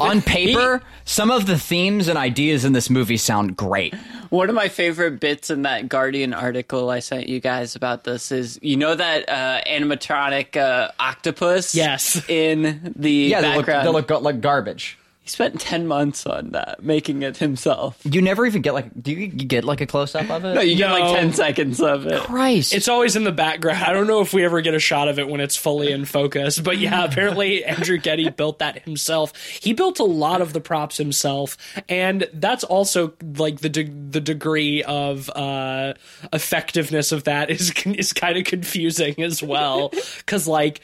[0.00, 3.94] On paper, some of the themes and ideas in this movie sound great.
[4.30, 8.30] One of my favorite bits in that Guardian article I sent you guys about this
[8.30, 11.74] is you know that uh, animatronic uh, octopus.
[11.74, 12.22] Yes.
[12.28, 13.86] in the Yeah, they look, background.
[13.86, 14.97] they look like garbage.
[15.28, 17.98] He spent ten months on that, making it himself.
[18.04, 18.86] You never even get like.
[19.02, 20.54] Do you, you get like a close up of it?
[20.54, 20.98] No, you get No.
[20.98, 22.20] like ten seconds of it.
[22.22, 22.72] Christ.
[22.72, 25.18] it's always in the background i don't know if we ever get a shot of
[25.18, 29.72] it when it's fully in focus but yeah apparently andrew getty built that himself he
[29.72, 31.56] built a lot of the props himself
[31.88, 35.92] and that's also like the de- the degree of uh
[36.32, 39.92] effectiveness of that is is kind of confusing as well
[40.26, 40.80] cuz like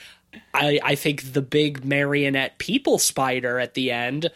[0.53, 4.30] I, I think the big marionette people spider at the end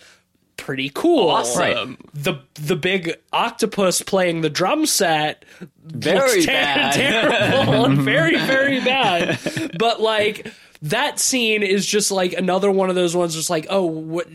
[0.59, 1.31] pretty cool.
[1.31, 1.61] Awesome.
[1.91, 1.99] Right.
[2.13, 5.47] The the big octopus playing the drum set
[5.83, 6.93] Very looks ter- bad.
[6.95, 9.39] terrible and very very bad.
[9.79, 13.35] But like that scene is just like another one of those ones.
[13.35, 14.29] Just like oh what.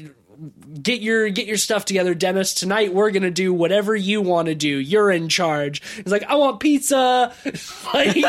[0.82, 2.53] Get your get your stuff together, Dennis.
[2.53, 4.67] Tonight we're gonna do whatever you want to do.
[4.67, 5.82] You're in charge.
[5.95, 7.34] He's like, I want pizza.
[7.93, 8.15] Like,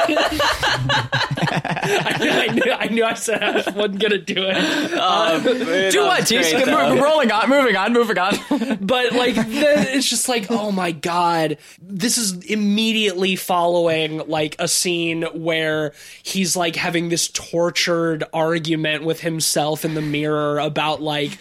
[1.47, 4.57] I, knew, I knew I knew I said I wasn't gonna do it.
[4.57, 5.39] Uh,
[5.91, 6.27] do what?
[6.27, 6.53] Tease?
[6.53, 8.35] Move- Rolling on, moving on, moving on.
[8.81, 14.69] but like then it's just like oh my god this is immediately following like a
[14.69, 15.93] scene where
[16.23, 21.39] he's like having this tortured argument with himself in the mirror about like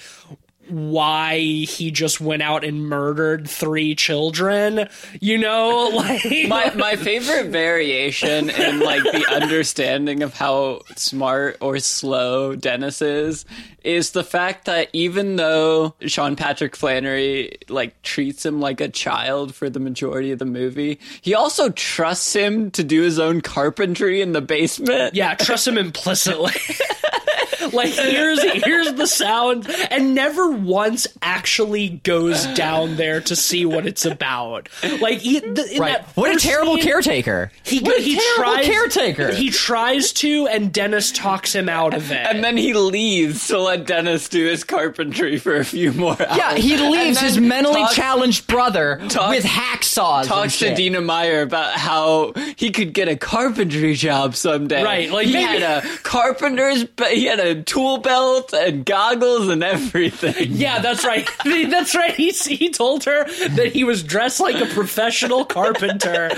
[0.70, 4.88] why he just went out and murdered three children
[5.20, 11.80] you know like my my favorite variation in like the understanding of how smart or
[11.80, 13.46] slow Dennis is
[13.84, 19.54] is the fact that even though Sean Patrick Flanery like treats him like a child
[19.54, 24.22] for the majority of the movie, he also trusts him to do his own carpentry
[24.22, 25.14] in the basement.
[25.14, 26.54] yeah trust him implicitly
[27.72, 33.86] like here's here's the sound and never once actually goes down there to see what
[33.86, 35.98] it's about like he, the, in Right.
[36.00, 37.52] that What a terrible scene, caretaker.
[37.64, 39.32] he, What a he terrible tries caretaker.
[39.34, 43.60] he tries to and dennis talks him out of it And then he leaves to
[43.60, 46.38] let Dennis do his carpentry for a few more hours.
[46.38, 50.26] Yeah, he leaves his mentally talks- challenged brother talk- with hacksaws.
[50.26, 50.74] talks to.
[50.76, 54.84] Dina Meyer about how he could get a carpentry job someday.
[54.84, 59.50] Right, like he maybe- had a carpenter's, be- he had a tool belt and goggles
[59.50, 60.34] and everything.
[60.52, 64.66] yeah that's right that's right he, he told her that he was dressed like a
[64.74, 66.30] professional carpenter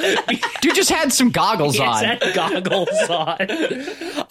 [0.61, 2.03] Dude just had some goggles He on.
[2.03, 3.47] had goggles on.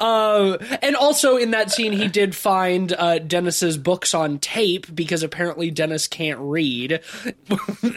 [0.01, 5.23] Um, and also in that scene, he did find uh, Dennis's books on tape because
[5.23, 7.01] apparently Dennis can't read,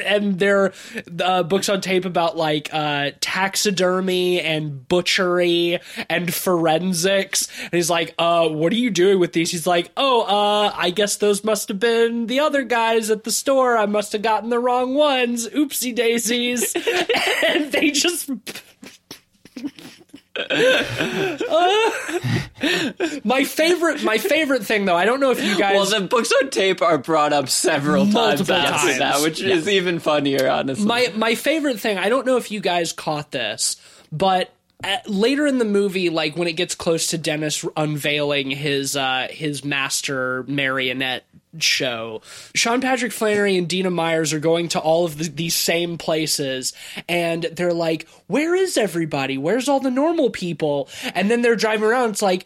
[0.06, 0.74] and they're
[1.22, 5.80] uh, books on tape about like uh, taxidermy and butchery
[6.10, 7.48] and forensics.
[7.64, 10.92] And he's like, "Uh, what are you doing with these?" He's like, "Oh, uh, I
[10.92, 13.78] guess those must have been the other guys at the store.
[13.78, 15.48] I must have gotten the wrong ones.
[15.50, 16.74] Oopsie daisies."
[17.48, 18.30] and they just
[23.24, 24.96] My favorite, my favorite thing though.
[24.96, 25.76] I don't know if you guys.
[25.76, 29.00] Well, the books on tape are brought up several times Multiple after times.
[29.00, 30.86] that, which is even funnier, honestly.
[30.86, 31.98] my my favorite thing.
[31.98, 33.78] I don't know if you guys caught this,
[34.12, 34.52] but
[34.84, 39.28] at, later in the movie, like when it gets close to Dennis unveiling his uh,
[39.30, 41.26] his master marionette
[41.60, 42.22] show,
[42.54, 46.74] Sean Patrick Flanery and Dina Myers are going to all of the, these same places,
[47.10, 49.38] and they're like, "Where is everybody?
[49.38, 52.12] Where's all the normal people?" And then they're driving around.
[52.12, 52.46] It's like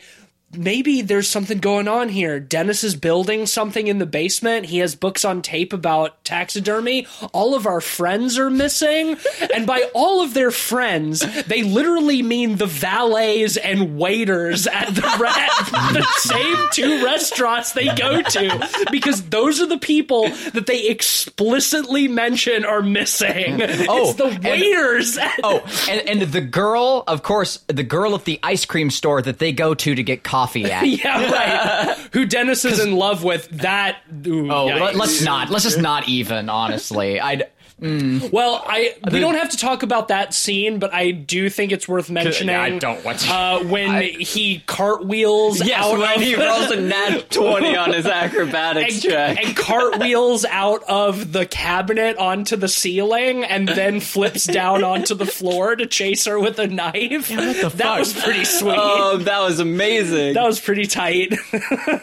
[0.56, 2.39] maybe there's something going on here.
[2.39, 4.66] Dennis is building something in the basement.
[4.66, 7.08] He has books on tape about taxidermy.
[7.34, 9.18] All of our friends are missing.
[9.54, 15.06] and by all of their friends, they literally mean the valets and waiters at the,
[15.06, 18.86] at the same two restaurants they go to.
[18.91, 23.62] Because those are the people that they explicitly mention are missing.
[23.91, 25.18] Oh, it's the and- waiters.
[25.43, 29.39] Oh, and, and the girl, of course, the girl at the ice cream store that
[29.39, 30.87] they go to to get coffee at.
[30.87, 31.97] Yeah, right.
[32.13, 33.49] Who Dennis is in love with?
[33.49, 33.97] That.
[34.27, 34.93] Ooh, Oh, yikes.
[34.95, 35.49] let, us not.
[35.49, 36.49] Let's just not even.
[36.49, 37.43] Honestly, I.
[37.82, 41.88] Well, I we don't have to talk about that scene, but I do think it's
[41.88, 42.55] worth mentioning.
[42.55, 43.34] I don't want to.
[43.34, 48.05] Uh, when he cartwheels Yes, out when of he rolls a nat 20 on his
[48.05, 49.43] acrobatics and, check.
[49.43, 55.25] and cartwheels out of the cabinet onto the ceiling and then flips down onto the
[55.25, 57.29] floor to chase her with a knife.
[57.29, 58.75] that was pretty sweet.
[58.77, 60.34] Oh, that was amazing.
[60.36, 61.34] that was pretty tight.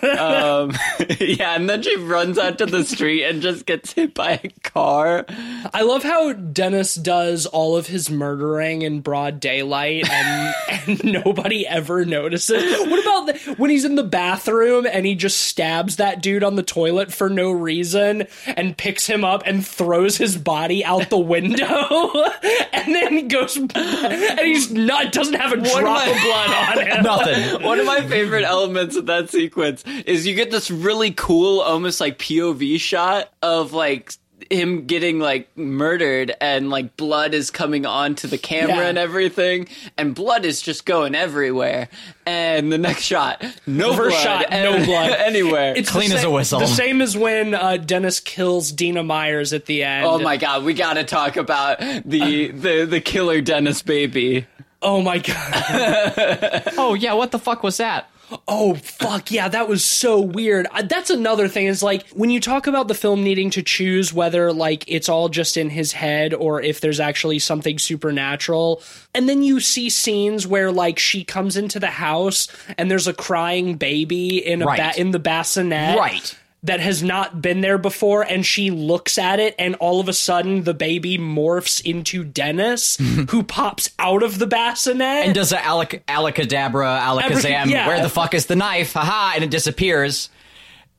[0.03, 0.73] Um,
[1.21, 4.49] yeah, and then she runs out to the street and just gets hit by a
[4.69, 5.25] car.
[5.73, 10.55] I love how Dennis does all of his murdering in broad daylight and,
[10.89, 12.63] and nobody ever notices.
[12.89, 16.57] What about the, when he's in the bathroom and he just stabs that dude on
[16.57, 21.19] the toilet for no reason and picks him up and throws his body out the
[21.19, 21.67] window
[22.73, 26.87] and then he goes and he's not doesn't have a drop my- of blood on
[26.97, 27.03] him.
[27.03, 27.63] Nothing.
[27.63, 32.01] One of my favorite elements of that sequence is you get this really cool, almost
[32.01, 34.13] like POV shot of like
[34.51, 38.89] him getting like murdered and like blood is coming onto the camera Yeah.
[38.89, 41.89] and everything and blood is just going everywhere
[42.25, 45.11] and the next shot no First blood shot, no blood.
[45.19, 46.61] anywhere It's Clean the as a whistle.
[46.61, 50.07] The same as when uh, Dennis kills Dina Myers at the end.
[50.07, 54.47] oh my god we gotta talk about the the the killer dennis baby
[54.81, 56.63] Oh my god.
[56.77, 58.09] Oh yeah, what the fuck was that?
[58.47, 60.67] Oh fuck yeah, that was so weird.
[60.85, 64.53] That's another thing is like when you talk about the film needing to choose whether
[64.53, 68.83] like it's all just in his head or if there's actually something supernatural.
[69.15, 73.15] And then you see scenes where like she comes into the house and there's a
[73.15, 74.95] crying baby in a Right.
[74.95, 75.99] ba- in the bassinet.
[75.99, 76.38] Right.
[76.65, 80.13] That has not been there before, and she looks at it, and all of a
[80.13, 82.97] sudden the baby morphs into Dennis,
[83.31, 85.27] who pops out of the bassinet.
[85.27, 87.87] And does a alac- alakadabra, alakazam, yeah.
[87.87, 88.95] where the fuck is the knife?
[88.95, 90.31] Haha, and it disappears.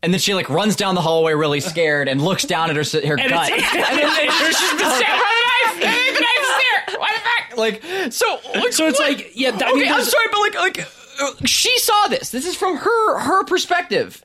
[0.02, 2.84] And then she like runs down the hallway really scared and looks down at her
[3.06, 3.52] her and gut.
[3.52, 5.76] and then she's by the knife.
[5.76, 7.00] the knife's there.
[7.00, 7.58] What the fuck?
[7.58, 7.84] Like
[8.14, 8.40] so.
[8.72, 10.88] So it's like, yeah, that, I mean, okay, I'm sorry, but like, like
[11.22, 12.30] uh, she saw this.
[12.32, 14.24] This is from her her perspective,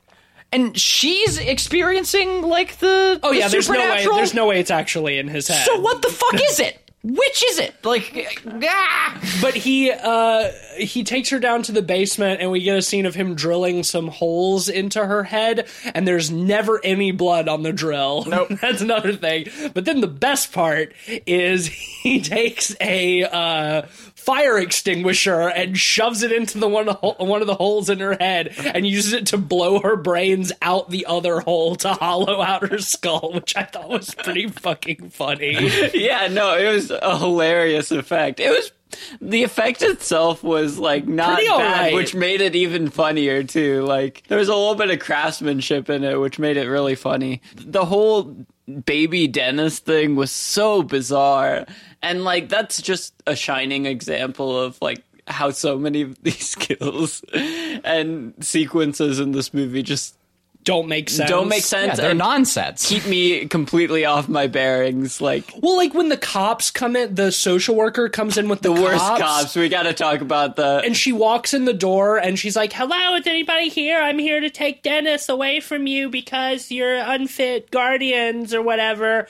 [0.55, 4.05] and she's experiencing like the Oh the yeah, there's no way.
[4.05, 5.65] There's no way it's actually in his head.
[5.65, 6.79] So what the fuck is it?
[7.03, 7.75] Which is it?
[7.85, 9.21] Like, ah!
[9.39, 13.05] But he uh he takes her down to the basement, and we get a scene
[13.05, 17.71] of him drilling some holes into her head, and there's never any blood on the
[17.71, 18.23] drill.
[18.25, 19.47] Nope, that's another thing.
[19.75, 20.93] But then the best part
[21.27, 21.67] is
[22.01, 23.81] he takes a uh,
[24.25, 28.53] fire extinguisher and shoves it into the one one of the holes in her head,
[28.57, 32.79] and uses it to blow her brains out the other hole to hollow out her
[32.79, 35.53] skull, which I thought was pretty fucking funny.
[35.93, 38.39] yeah, no, it was a hilarious effect.
[38.39, 38.71] It was
[39.21, 41.93] the effect itself was like not bad, alright.
[41.93, 43.83] which made it even funnier too.
[43.83, 47.41] Like there was a little bit of craftsmanship in it, which made it really funny.
[47.55, 48.45] The whole
[48.85, 51.65] baby Dennis thing was so bizarre,
[52.01, 57.23] and like that's just a shining example of like how so many of these skills
[57.83, 60.15] and sequences in this movie just
[60.65, 61.29] Don't make sense.
[61.29, 62.89] don't make yeah, sense they're nonsense.
[62.89, 65.21] keep me completely off my bearings.
[65.21, 68.73] Like Well, like when the cops come in, the social worker comes in with the,
[68.73, 69.55] the worst cops, cops.
[69.55, 70.81] We got to talk about the.
[70.83, 73.99] and she walks in the door and she's like, "Hello, is anybody here?
[73.99, 79.27] I'm here to take Dennis away from you because you're unfit guardians or whatever."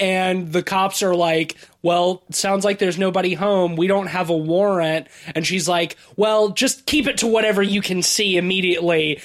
[0.00, 3.76] And the cops are like, "Well, sounds like there's nobody home.
[3.76, 7.82] We don't have a warrant." And she's like, "Well, just keep it to whatever you
[7.82, 9.20] can see immediately."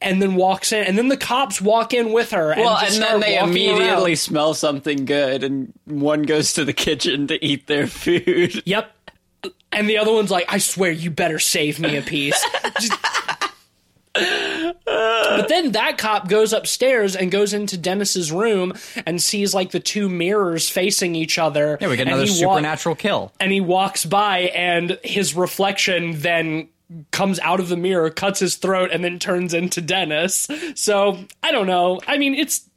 [0.00, 2.52] And then walks in, and then the cops walk in with her.
[2.52, 4.16] And well, just and then they immediately around.
[4.18, 8.62] smell something good, and one goes to the kitchen to eat their food.
[8.66, 8.92] Yep.
[9.72, 12.40] And the other one's like, I swear you better save me a piece.
[12.80, 12.96] Just-
[14.14, 18.72] but then that cop goes upstairs and goes into Dennis's room
[19.06, 21.78] and sees like the two mirrors facing each other.
[21.80, 23.32] Yeah, we get and another he wa- supernatural kill.
[23.38, 26.68] and he walks by and his reflection then
[27.10, 30.48] comes out of the mirror, cuts his throat, and then turns into Dennis.
[30.74, 32.00] So I don't know.
[32.06, 32.68] I mean, it's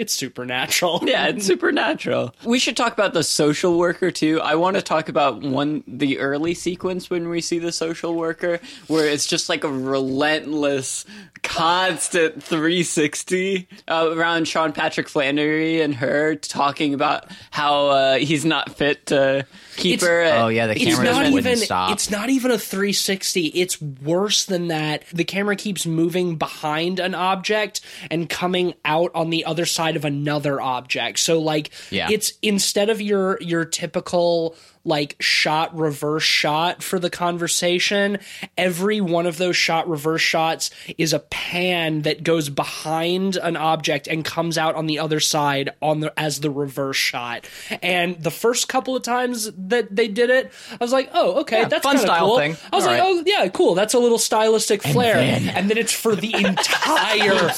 [0.00, 1.00] it's supernatural.
[1.10, 2.34] Yeah, it's supernatural.
[2.44, 4.40] We should talk about the social worker too.
[4.40, 8.60] I want to talk about one the early sequence when we see the social worker
[8.86, 11.04] where it's just like a relentless
[11.42, 18.76] constant 360 uh, around Sean Patrick Flanery and her talking about how uh, he's not
[18.76, 19.46] fit to
[19.76, 20.24] keep It's- her.
[20.44, 21.92] Oh yeah, the it's camera not wouldn't even stop.
[21.92, 27.14] it's not even a 360 it's worse than that the camera keeps moving behind an
[27.14, 27.80] object
[28.10, 32.08] and coming out on the other side of another object so like Yeah.
[32.10, 38.18] it's instead of your your typical like shot reverse shot for the conversation
[38.56, 44.06] every one of those shot reverse shots is a pan that goes behind an object
[44.08, 47.46] and comes out on the other side on the as the reverse shot
[47.82, 51.60] and the first couple of times that they did it i was like oh okay
[51.60, 52.38] Yeah, that's fun style cool.
[52.38, 52.56] thing.
[52.72, 53.06] i was All like right.
[53.06, 57.50] oh yeah cool that's a little stylistic flair then- and then it's for the entire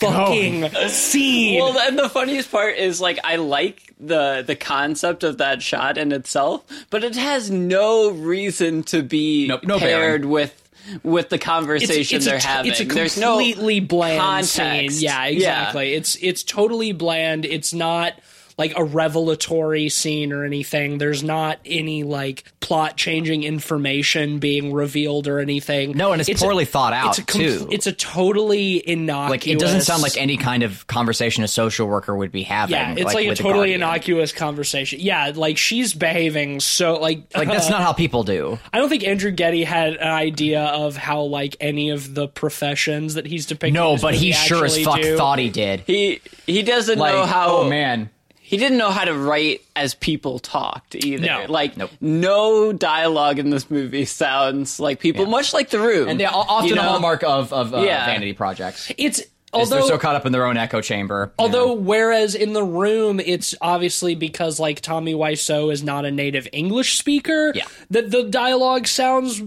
[0.00, 5.38] fucking scene Well, and the funniest part is like I like the the concept of
[5.38, 10.30] that shot in itself, but it has no reason to be Nope, no paired bearing.
[10.30, 10.56] with
[11.02, 12.70] with the conversation it's they're a, t- having.
[12.72, 14.96] It's a There's no completely bland context.
[14.98, 15.04] scene.
[15.04, 15.92] Yeah, exactly.
[15.94, 17.44] It's it's totally bland.
[17.44, 18.14] It's not
[18.60, 20.98] like a revelatory scene or anything.
[20.98, 25.96] There's not any like plot changing information being revealed or anything.
[25.96, 27.68] No, and it's a- poorly thought out, it's a com- too.
[27.70, 29.30] It's a totally innocuous.
[29.30, 32.74] like it doesn't sound like any kind of conversation a social worker would be having.
[32.74, 35.00] Yeah, it's like, a totally innocuous conversation.
[35.00, 38.58] Yeah, like she's behaving so like Like that's uh, not how people do.
[38.74, 43.14] I don't think Andrew Getty had an idea of how like any of the professions
[43.14, 43.72] that he's depicting.
[43.72, 45.16] No, but he movie sure as fuck do.
[45.16, 45.80] thought he did.
[45.86, 48.10] he he doesn't Like, know how oh man,
[48.50, 51.24] he didn't know how to write as people talked either.
[51.24, 51.46] No.
[51.48, 51.90] Like Nope.
[52.00, 56.08] no dialogue in this movie sounds like people, much like the room.
[56.08, 56.80] and they're often you know?
[56.82, 58.06] a hallmark of of uh, Yeah.
[58.06, 58.90] vanity projects.
[58.98, 61.32] It's is although they're so caught up in their own echo chamber.
[61.38, 66.46] although whereas in the room it's obviously because like Tommy Wiseau is not a native
[66.52, 67.64] English speaker Yeah.
[67.90, 69.42] that the dialogue sounds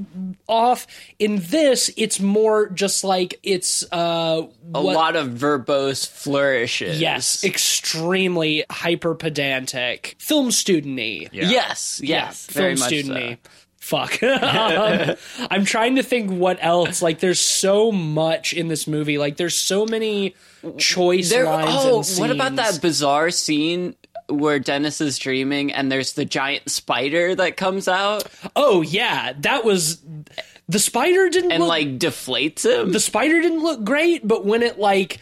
[0.48, 0.88] off.
[1.20, 7.00] In this, it's more just like it's uh a lot of verbose flourishes.
[7.00, 11.30] yes, extremely hyper pedantic, film studenty.
[11.32, 13.38] Yes, yes, yeah, very film much student-y.
[13.44, 13.50] so.
[13.84, 14.20] Fuck.
[14.24, 15.16] Um,
[15.52, 17.02] I'm trying to think what else.
[17.02, 19.18] Like, there's so much in this movie.
[19.18, 20.36] Like, there's so many
[20.78, 22.18] choice There, lines.
[22.18, 23.96] oh, what about that bizarre scene
[24.30, 28.24] where Dennis is dreaming and there's the giant spider that comes out
[28.56, 30.02] Oh yeah, that was
[30.70, 32.94] the spider didn't and look, like deflates him?
[32.94, 35.20] the spider didn't look great, but when it like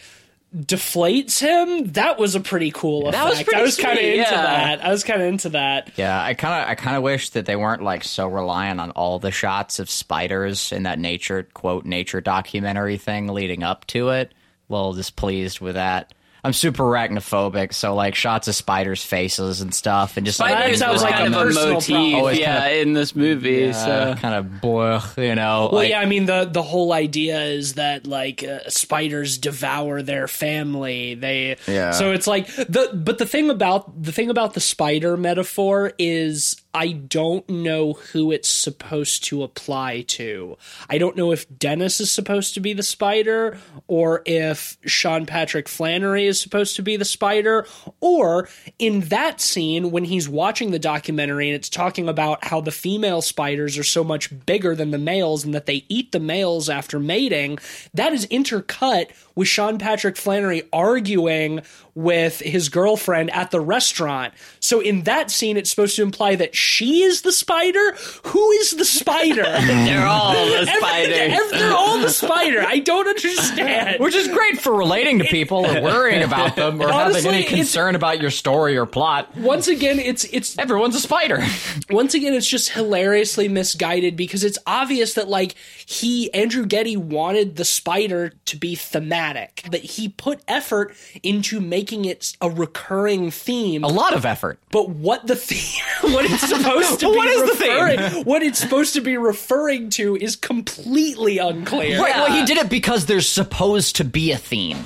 [0.56, 3.14] deflates him, that was a pretty cool effect.
[3.24, 4.32] That was pretty I was kind of into yeah.
[4.32, 4.86] that.
[4.86, 5.92] I was kind of into that.
[5.96, 8.92] Yeah, I kind of I kind of wish that they weren't like so reliant on
[8.92, 14.10] all the shots of spiders in that nature quote nature documentary thing leading up to
[14.10, 14.34] it.
[14.70, 16.14] A little displeased with that.
[16.44, 20.80] I'm super arachnophobic, so like shots of spiders' faces and stuff, and just like Spiders
[20.80, 22.32] sounds was like kind of a motif, problem.
[22.32, 23.70] It's yeah, kinda- in this movie.
[23.70, 25.70] uh, so kind of blech, you know.
[25.72, 30.02] Well, like, yeah, I mean the the whole idea is that like uh, spiders devour
[30.02, 31.16] their family.
[31.16, 31.92] They Yeah.
[31.92, 36.56] So it's like the but the thing about the thing about the spider metaphor is
[36.74, 40.58] I don't know who it's supposed to apply to.
[40.90, 43.58] I don't know if Dennis is supposed to be the spider
[43.88, 47.68] or if Sean Patrick Flanery is supposed to be the spider
[48.00, 48.48] or
[48.80, 53.22] in that scene when he's watching the documentary and it's talking about how the female
[53.22, 57.00] spiders are so much bigger than the males and that they eat the males after
[57.00, 57.60] mating,
[57.94, 61.62] that is intercut with Sean Patrick Flanery arguing
[61.96, 64.34] with his girlfriend at the restaurant.
[64.60, 67.94] So in that scene, it's supposed to imply that she is the spider.
[68.26, 69.44] Who is the spider?
[69.44, 71.18] they're all the Every- spiders.
[71.18, 72.62] every- they're all the spider.
[72.66, 74.00] I don't understand.
[74.00, 77.44] which is great for relating to people or worrying about them or Honestly, having any
[77.44, 79.36] concern about your story or plot.
[79.38, 81.44] Once again, it's it's Everyone's a spider.
[81.90, 85.56] once again it's just hilariously misguided because it's obvious that like
[85.86, 92.06] he Andrew Getty wanted the spider to be thematic that he put effort into making
[92.06, 94.60] it a recurring theme a lot of effort.
[94.72, 95.84] but what the theme
[96.14, 97.84] what it's supposed to be What is the theme?
[97.84, 102.16] referring what it's supposed to be referring to is completely unclear Right.
[102.16, 104.78] Well, he did it because there's supposed to be a theme,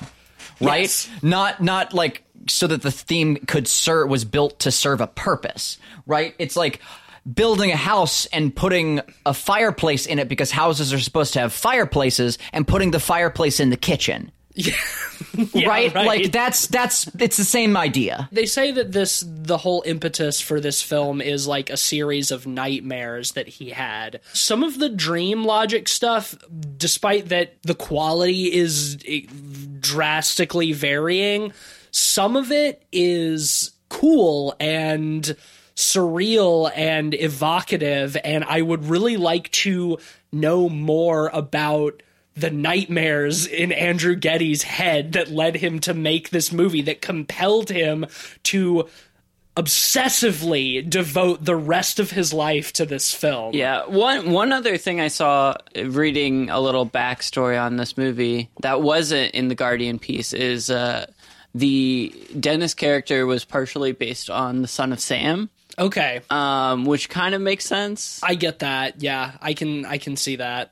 [0.61, 0.81] right?
[0.81, 1.09] Yes.
[1.21, 5.77] Not not like so that the theme could serve was built to serve a purpose,
[6.05, 6.35] right?
[6.37, 6.79] It's like
[7.31, 11.51] building a house and putting a fireplace in it because houses are supposed to have
[11.53, 14.31] fireplaces and putting the fireplace in the kitchen.
[15.53, 15.93] Yeah, right?
[15.93, 18.29] Like that's that's it's the same idea.
[18.31, 22.47] They say that this the whole impetus for this film is like a series of
[22.47, 24.21] nightmares that he had.
[24.33, 26.35] Some of the dream logic stuff,
[26.77, 29.21] despite that the quality is eh,
[29.79, 31.53] drastically varying,
[31.91, 35.35] some of it is cool and
[35.75, 39.97] surreal and evocative and I would really like to
[40.31, 42.01] know more about
[42.35, 47.69] the nightmares in Andrew Getty's head that led him to make this movie that compelled
[47.69, 48.05] him
[48.43, 48.89] to
[49.55, 53.53] obsessively devote the rest of his life to this film.
[53.53, 58.81] Yeah, one one other thing I saw reading a little backstory on this movie that
[58.81, 61.05] wasn't in the Guardian piece is uh,
[61.53, 66.21] the Dennis character was partially based on the son of Sam, Okay.
[66.29, 68.19] um, which kind of makes sense.
[68.23, 69.01] I get that.
[69.01, 70.71] Yeah, I can I can see that.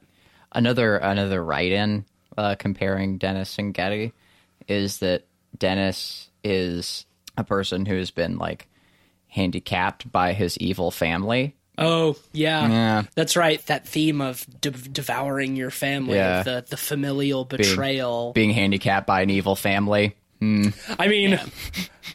[0.53, 2.05] Another another write-in
[2.37, 4.13] uh, comparing Dennis and Getty
[4.67, 5.25] is that
[5.57, 7.05] Dennis is
[7.37, 8.67] a person who's been like
[9.27, 11.55] handicapped by his evil family.
[11.77, 12.67] Oh, yeah.
[12.69, 13.03] Yeah.
[13.15, 13.65] That's right.
[13.65, 16.43] That theme of de- devouring your family, Yeah.
[16.43, 18.31] the the familial betrayal.
[18.33, 20.15] being handicapped by an evil family.
[20.99, 21.39] I mean,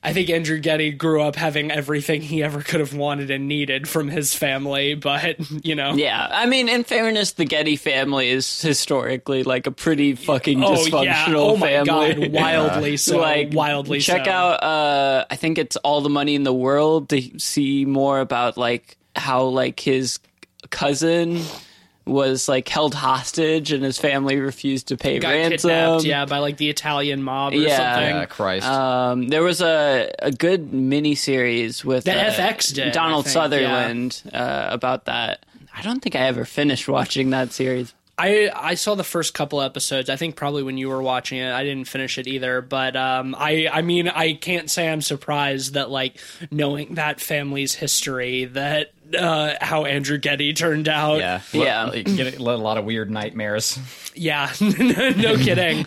[0.03, 3.89] I think Andrew Getty grew up having everything he ever could have wanted and needed
[3.89, 5.95] from his family, but, you know.
[5.95, 10.75] Yeah, I mean, in fairness, the Getty family is historically like a pretty fucking Oh,
[10.75, 11.35] dysfunctional yeah.
[11.37, 12.29] Oh, my family.
[12.29, 12.33] God.
[12.33, 13.19] Wildly so.
[13.19, 14.31] like wildly check so.
[14.31, 18.57] out uh i think it's all the money in the world to see more about
[18.57, 20.19] like how like his
[20.71, 21.41] cousin
[22.09, 26.39] was like held hostage and his family refused to pay Got ransom kidnapped, yeah, by
[26.39, 27.77] like the Italian mob or Yeah.
[27.77, 28.17] something.
[28.17, 28.67] Yeah, Christ.
[28.67, 33.33] um there was a a good mini series with the uh, FX did, donald think,
[33.35, 35.45] sutherland uh, about that
[35.77, 39.63] i don't think i ever finished watching that series I I saw the first couple
[39.63, 40.11] episodes.
[40.11, 42.61] I think probably when you were watching it, I didn't finish it either.
[42.61, 46.19] But um, I I mean, I can't say I'm surprised that like
[46.51, 51.19] knowing that family's history, that uh, how Andrew Getty turned out.
[51.19, 51.85] yeah, Yeah.
[51.85, 53.79] Like, get a lot of weird nightmares.
[54.15, 55.87] Yeah, no kidding.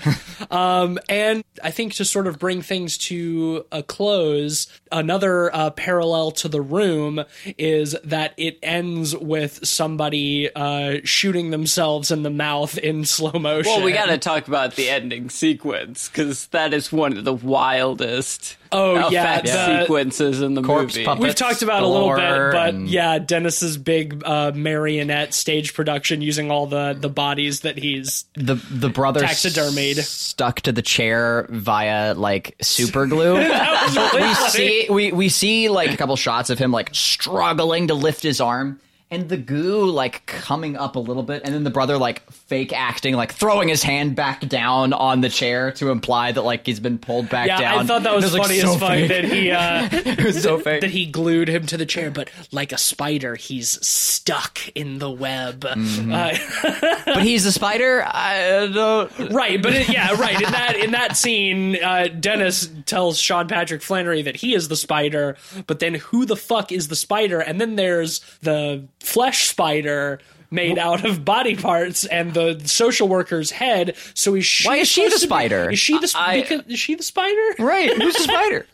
[0.49, 6.31] um, and I think to sort of bring things to a close, another uh, parallel
[6.31, 7.23] to the room
[7.57, 13.71] is that it ends with somebody uh, shooting themselves in the mouth in slow motion.
[13.71, 18.57] well we gotta talk about the ending sequence because that is one of the wildest
[18.73, 21.21] Oh, yeah, effect the- sequences in the Corpse movie puppet.
[21.23, 26.21] We've talked about a little bit, but and- yeah, Dennis's big uh, marionette stage production
[26.21, 29.97] using all the the bodies that he's The the brother Taxidermied.
[29.97, 33.35] s- stuck to the chair via like super glue.
[33.37, 34.49] really we funny.
[34.49, 38.39] see we we see like a couple shots of him like struggling to lift his
[38.39, 38.79] arm
[39.11, 42.71] and the goo like coming up a little bit and then the brother like fake
[42.73, 46.79] acting like throwing his hand back down on the chair to imply that like he's
[46.79, 47.79] been pulled back Yeah, down.
[47.79, 50.57] I thought that was, like, funny so as fuck that he uh, it was so
[50.59, 50.81] fake.
[50.81, 55.11] that he glued him to the chair, but like a spider, he's stuck in the
[55.11, 55.61] web.
[55.61, 56.11] Mm-hmm.
[56.13, 58.03] Uh, but he's a spider.
[58.05, 59.31] I don't.
[59.33, 60.41] right, but it, yeah, right.
[60.41, 64.75] In that in that scene, uh, Dennis tells Sean Patrick Flanery that he is the
[64.77, 65.35] spider,
[65.67, 67.39] but then who the fuck is the spider?
[67.41, 70.19] And then there's the flesh spider.
[70.53, 73.95] Made out of body parts and the social worker's head.
[74.13, 74.67] So is she?
[74.67, 75.69] Why is she the supposed to be- spider?
[75.71, 76.07] Is she the?
[76.11, 77.55] sp- I- because, is she the spider?
[77.57, 78.65] Right, who's the spider?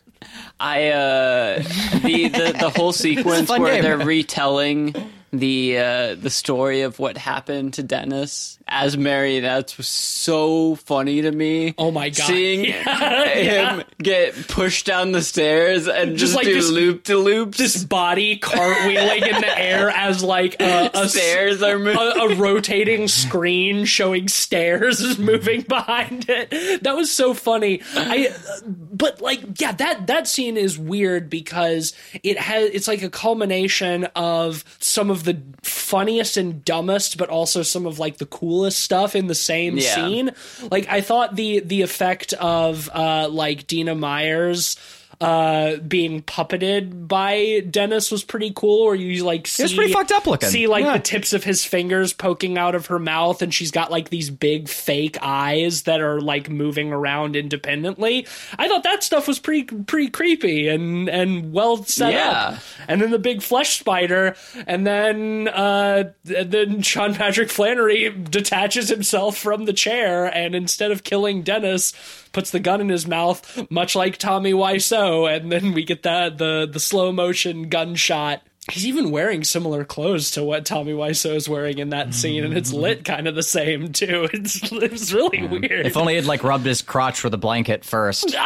[0.58, 1.58] I uh
[2.02, 3.82] the the, the whole sequence where game.
[3.84, 4.92] they're retelling
[5.32, 11.32] the uh the story of what happened to Dennis as marionettes was so funny to
[11.32, 11.74] me.
[11.78, 12.26] Oh my God.
[12.26, 17.82] Seeing him get pushed down the stairs and just, like do loop to loop, this
[17.82, 21.98] body cartwheeling in the air as like a, a stairs are moving.
[21.98, 26.82] a, a rotating screen showing stairs is moving behind it.
[26.82, 27.80] That was so funny.
[27.94, 28.34] I,
[28.66, 34.04] but like, yeah, that that scene is weird because it has it's like a culmination
[34.14, 39.14] of some of the funniest and dumbest, but also some of like the coolest stuff
[39.16, 39.94] in the same Yeah.
[39.94, 40.30] scene.
[40.70, 44.76] Like, I thought the the effect of uh like Dina Myers
[45.20, 50.12] uh being puppeted by Dennis was pretty cool or you like see was pretty fucked
[50.12, 50.48] up looking.
[50.48, 50.92] see like Yeah.
[50.92, 54.30] the tips of his fingers poking out of her mouth and she's got like these
[54.30, 58.28] big fake eyes that are like moving around independently.
[58.58, 62.30] I thought that stuff was pretty pretty creepy and and well set Yeah.
[62.30, 62.58] up.
[62.86, 64.36] And then the big flesh spider
[64.68, 71.02] and then uh then Sean Patrick Flanery detaches himself from the chair and instead of
[71.02, 71.92] killing Dennis
[72.32, 76.38] puts the gun in his mouth much like Tommy Wiseau and then we get that
[76.38, 81.48] the the slow motion gunshot He's even wearing similar clothes to what Tommy Wiseau is
[81.48, 84.28] wearing in that scene, and it's lit kind of the same too.
[84.38, 85.86] It's it's really weird.
[85.86, 88.34] If only he'd like rubbed his crotch with a blanket first.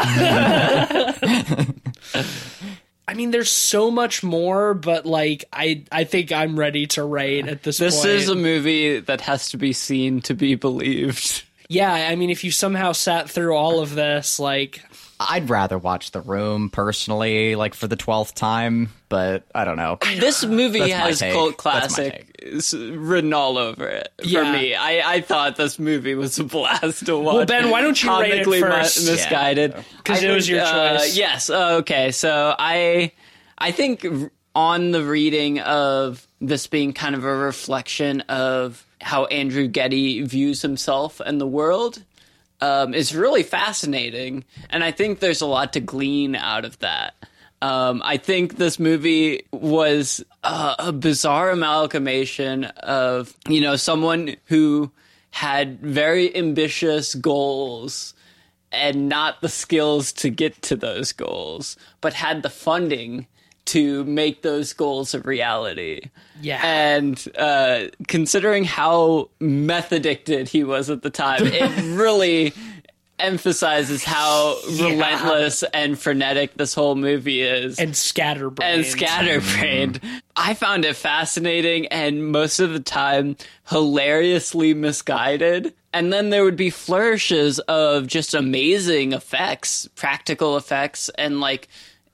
[0.00, 1.14] Ah!
[3.08, 7.48] I mean, there's so much more, but like, I I think I'm ready to rate
[7.48, 7.78] at this.
[7.78, 7.90] Point.
[7.90, 8.10] This point.
[8.10, 11.42] is a movie that has to be seen to be believed.
[11.68, 11.92] Yeah.
[11.92, 14.82] I mean, if you somehow sat through all of this, like,
[15.20, 19.98] I'd rather watch The Room personally, like for the twelfth time, but I don't know.
[20.18, 21.32] This movie has take.
[21.32, 22.24] cult That's classic
[22.72, 24.52] written all over it for Yeah.
[24.52, 24.74] me.
[24.76, 27.34] I, I thought this movie was a blast to watch.
[27.34, 29.06] Well, Ben, why don't you rate it Comically mi- first?
[29.06, 29.74] misguided.
[30.04, 31.16] 'Cause I it was think, your uh, choice.
[31.16, 31.50] yes.
[31.50, 32.12] uh, okay.
[32.12, 33.10] So I
[33.58, 34.06] I think
[34.54, 40.62] on the reading of this being kind of a reflection of how Andrew Getty views
[40.62, 42.02] himself and the world
[42.60, 47.14] um, is really fascinating, and I think there's a lot to glean out of that.
[47.60, 54.90] Um, I think this movie was uh, a bizarre amalgamation of you know someone who
[55.30, 58.14] had very ambitious goals
[58.72, 63.26] and not the skills to get to those goals, but had the funding
[63.66, 66.00] to make those goals a reality.
[66.40, 66.60] Yeah.
[66.64, 72.52] And uh, considering how meth addicted he was at the time, it really
[73.18, 78.74] emphasizes how relentless and frenetic this whole movie is and scatterbrained.
[78.76, 80.00] and scatterbrained.
[80.36, 83.36] I found it fascinating and most of the time
[83.68, 85.74] hilariously misguided.
[85.92, 91.68] And then there would be flourishes of just amazing effects, practical effects, and like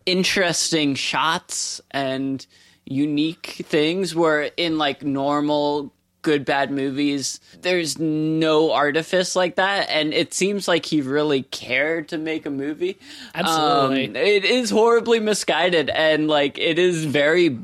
[0.06, 2.46] interesting shots and
[2.86, 9.88] unique things where in like normal good bad movies there's no artifice like that.
[9.90, 12.98] And it seems like he really cared to make a movie.
[13.34, 14.08] Absolutely.
[14.08, 17.58] Um, it is horribly misguided and like it is very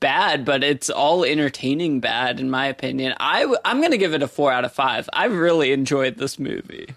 [0.00, 3.14] bad but it's all entertaining bad in my opinion.
[3.18, 5.08] I w- i'm gonna give it a four out of five.
[5.12, 6.88] I really enjoyed this movie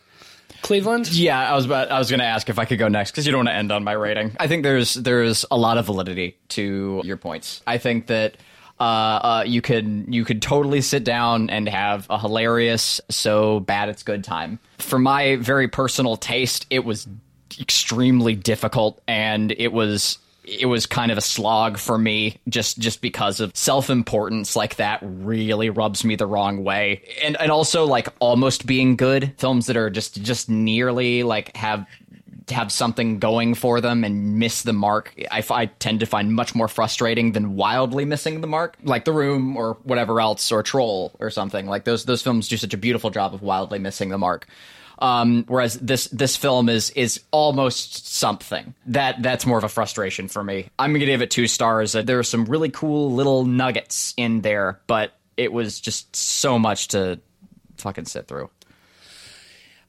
[0.61, 1.11] Cleveland.
[1.11, 3.25] Yeah, I was about, I was going to ask if I could go next because
[3.25, 4.35] you don't want to end on my rating.
[4.39, 7.61] I think there's there's a lot of validity to your points.
[7.67, 8.37] I think that
[8.79, 13.89] uh, uh, you could you could totally sit down and have a hilarious, so bad
[13.89, 14.59] it's good time.
[14.77, 17.07] For my very personal taste, it was
[17.59, 23.01] extremely difficult and it was it was kind of a slog for me just just
[23.01, 27.01] because of self-importance like that really rubs me the wrong way.
[27.21, 29.33] And and also like almost being good.
[29.37, 31.85] Films that are just just nearly like have
[32.49, 36.55] have something going for them and miss the mark I, I tend to find much
[36.55, 41.11] more frustrating than wildly missing the mark like the room or whatever else or troll
[41.19, 41.67] or something.
[41.67, 44.47] Like those those films do such a beautiful job of wildly missing the mark
[44.99, 50.27] um, whereas this this film is is almost something that that's more of a frustration
[50.27, 50.69] for me.
[50.79, 51.95] I'm gonna give it two stars.
[51.95, 56.57] Uh, There are some really cool little nuggets in there, but it was just so
[56.57, 57.19] much to
[57.77, 58.49] fucking sit through.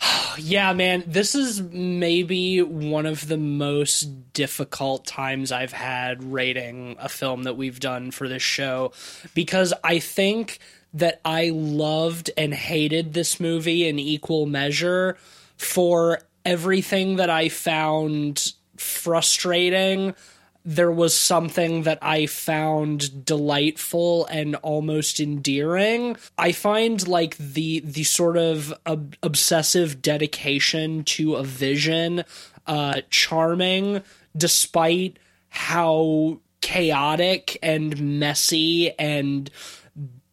[0.41, 7.09] Yeah, man, this is maybe one of the most difficult times I've had rating a
[7.09, 8.93] film that we've done for this show
[9.35, 10.61] because I think
[10.95, 15.17] that I loved and hated this movie in equal measure
[15.57, 20.15] for everything that I found frustrating
[20.69, 26.19] there was something that I found delightful and almost endearing.
[26.37, 32.25] I find like the the sort of ob- obsessive dedication to a vision
[32.67, 34.03] uh charming
[34.37, 35.19] despite
[35.49, 39.51] how chaotic and messy and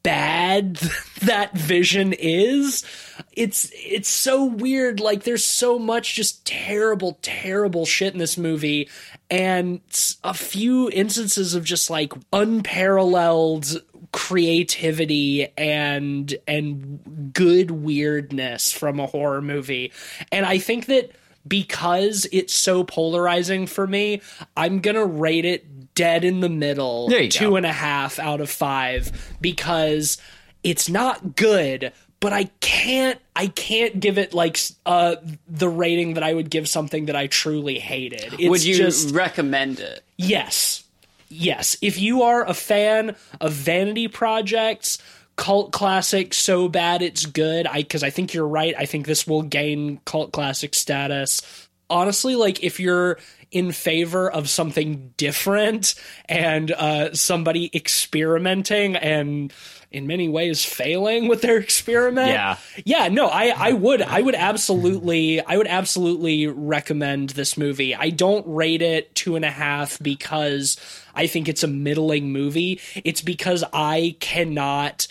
[0.06, 0.76] bad
[1.24, 2.86] that vision is.
[3.34, 5.00] It's it's so weird.
[5.00, 8.90] Like there's so much just terrible terrible shit in this movie
[9.30, 9.82] and
[10.24, 13.82] a few instances of just like unparalleled
[14.14, 19.92] creativity and and good weirdness from a horror movie.
[20.32, 21.12] And i think that
[21.48, 24.22] because it's so polarizing for me
[24.58, 27.56] i'm gonna rate it dead in the middle two go.
[27.56, 30.18] and a half out of five because
[30.64, 35.16] it's not good but i can't i can't give it like uh
[35.48, 38.34] the rating that i would give something that i truly hated.
[38.34, 40.04] It's would you just recommend it?
[40.18, 40.84] Yes.
[41.30, 41.78] Yes.
[41.82, 45.00] If you are a fan of vanity projects
[45.36, 47.68] cult classic so bad it's good.
[47.68, 48.74] I because i think you're right.
[48.78, 51.42] I think this will gain cult classic status.
[51.90, 53.18] Honestly like if you're
[53.52, 55.96] in favor of something different
[56.28, 59.54] and uh somebody experimenting and
[59.92, 62.58] in many ways failing with their experiment Yeah.
[62.84, 67.94] yeah no i i would i would absolutely i would absolutely recommend this movie.
[67.96, 70.78] I don't rate it two and a half because
[71.14, 72.82] i think it's a middling movie.
[73.04, 75.08] It's because i cannot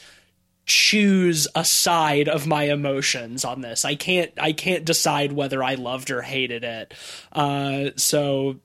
[0.67, 5.75] choose a side of my emotions on this i can't i can't decide whether i
[5.75, 6.95] loved or hated it
[7.33, 8.57] uh so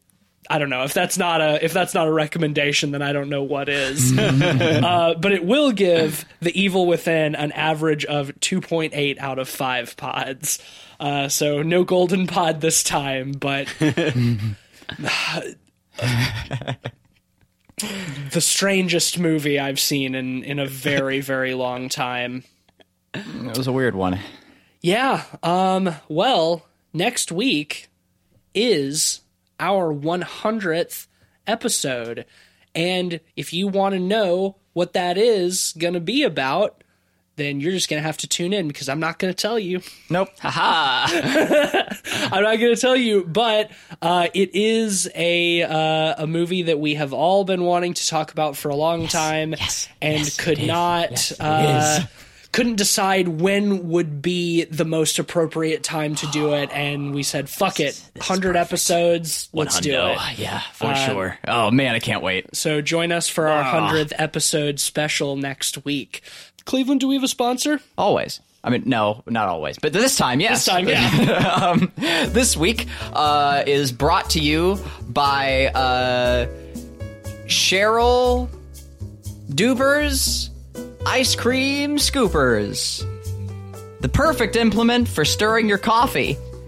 [0.50, 3.30] I don't know if that's not a if that's not a recommendation, then I don't
[3.30, 4.12] know what is.
[4.18, 9.96] uh, but it will give The Evil Within an average of 2.8 out of five
[9.96, 10.58] pods.
[11.00, 13.68] Uh, so no golden pod this time, but
[18.32, 22.44] the strangest movie I've seen in in a very very long time.
[23.14, 24.20] It was a weird one.
[24.82, 25.24] Yeah.
[25.44, 25.96] Um.
[26.08, 27.90] Well, next week
[28.54, 29.22] is
[29.60, 31.08] our 100th
[31.46, 32.26] episode,
[32.74, 36.84] and if you want to know what that is going to be about,
[37.40, 39.58] then you're just going to have to tune in because I'm not going to tell
[39.58, 39.82] you.
[40.10, 40.30] Nope.
[40.40, 41.08] Haha.
[42.32, 43.72] I'm not going to tell you, but
[44.02, 48.32] uh, it is a uh, a movie that we have all been wanting to talk
[48.32, 51.12] about for a long time, yes, and yes, could not.
[51.12, 52.06] Yes, uh,
[52.52, 57.50] couldn't decide when would be the most appropriate time to do it, and we said,
[57.50, 61.38] "Fuck it, hundred episodes, let's do it." Yeah, for sure.
[61.48, 62.56] Oh man, I can't wait.
[62.56, 66.24] So join us for our hundredth episode special next week.
[66.70, 67.80] Cleveland, do we have a sponsor?
[67.98, 68.42] Always.
[68.64, 70.64] I mean, no, not always, but this time, yes.
[70.64, 71.78] This time, yeah.
[72.28, 76.46] this week uh, is brought to you by uh,
[77.48, 78.50] Cheryl
[79.50, 80.52] Duper's
[81.08, 83.04] Ice Cream Scoopers.
[84.02, 86.38] The perfect implement for stirring your coffee.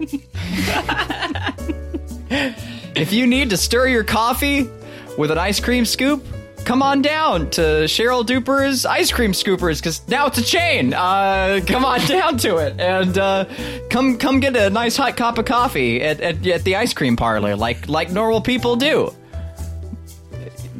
[2.96, 4.68] if you need to stir your coffee
[5.16, 6.26] with an ice cream scoop,
[6.64, 10.94] come on down to Cheryl Duper's Ice Cream Scoopers because now it's a chain.
[10.94, 13.44] Uh, come on down to it and uh,
[13.90, 17.16] come come get a nice hot cup of coffee at, at, at the ice cream
[17.16, 19.14] parlor like like normal people do.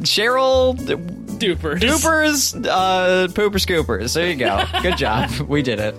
[0.01, 1.79] Cheryl Duper.
[1.79, 4.15] Duper's uh, Pooper Scoopers.
[4.15, 4.65] There you go.
[4.83, 5.31] Good job.
[5.49, 5.95] we did it.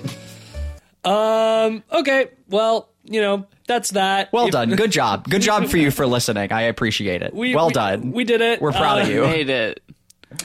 [1.05, 1.83] Um.
[1.91, 2.29] Okay.
[2.49, 4.31] Well, you know that's that.
[4.33, 4.69] Well If- done.
[4.75, 5.29] Good job.
[5.29, 6.51] Good job for you for listening.
[6.51, 7.33] I appreciate it.
[7.33, 8.11] We- well we- done.
[8.11, 8.61] we did it.
[8.61, 9.21] We're proud Uh, of you.
[9.21, 9.83] Made it.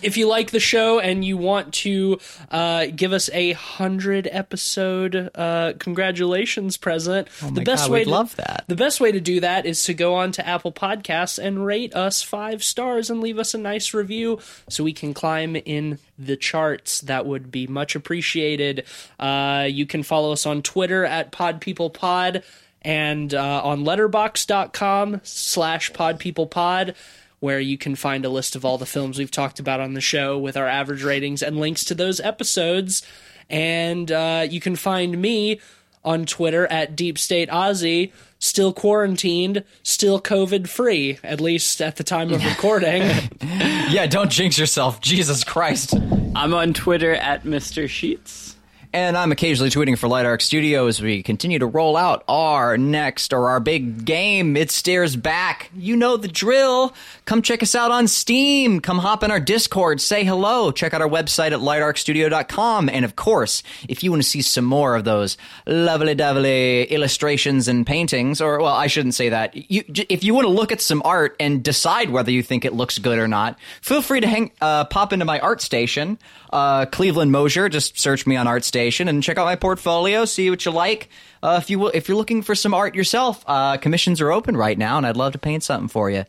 [0.03, 2.19] If you like the show and you want to
[2.51, 8.37] uh, give us a hundred episode uh, congratulations present, the best God, way to, love
[8.37, 8.65] that.
[8.67, 11.95] The best way to do that is to go on to Apple Podcasts and rate
[11.95, 16.37] us five stars and leave us a nice review so we can climb in the
[16.37, 17.01] charts.
[17.03, 18.85] That would be much appreciated.
[19.19, 22.43] Uh, you can follow us on Twitter at PodPeoplePod
[22.83, 26.95] and uh, on letterboxd.com slash podpeoplepod
[27.41, 30.01] where you can find a list of all the films we've talked about on the
[30.01, 33.03] show with our average ratings and links to those episodes.
[33.49, 35.61] And uh, you can find me
[36.05, 42.05] on Twitter at Deep State Ozzy, still quarantined, still COVID free, at least at the
[42.05, 43.03] time of recording.
[43.41, 45.01] Yeah, don't jinx yourself.
[45.01, 45.95] Jesus Christ.
[46.35, 47.89] I'm on Twitter at Mr.
[47.89, 48.57] Sheets.
[48.93, 52.79] And I'm occasionally tweeting for Light Arc Studio as we continue to roll out our
[52.79, 54.57] next or our big game.
[54.57, 55.71] It stares back.
[55.77, 56.95] You know the drill.
[57.27, 58.81] Come check us out on Steam.
[58.81, 60.01] Come hop in our Discord.
[60.01, 60.71] Say hello.
[60.71, 62.89] Check out our website at lightarcstudio.com.
[62.89, 65.37] And of course, if you want to see some more of those
[65.67, 69.55] lovely dovely illustrations and paintings, or well, I shouldn't say that.
[69.71, 72.73] You, if you want to look at some art and decide whether you think it
[72.73, 76.19] looks good or not, feel free to hang, uh, pop into my art station,
[76.55, 77.69] uh, Cleveland Mosier.
[77.69, 78.47] Just search me on
[78.79, 80.25] ArtStation and check out my portfolio.
[80.25, 81.09] See what you like.
[81.43, 84.57] Uh, if you will, if you're looking for some art yourself, uh, commissions are open
[84.57, 86.25] right now, and I'd love to paint something for you.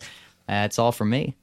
[0.47, 1.36] That's all from me.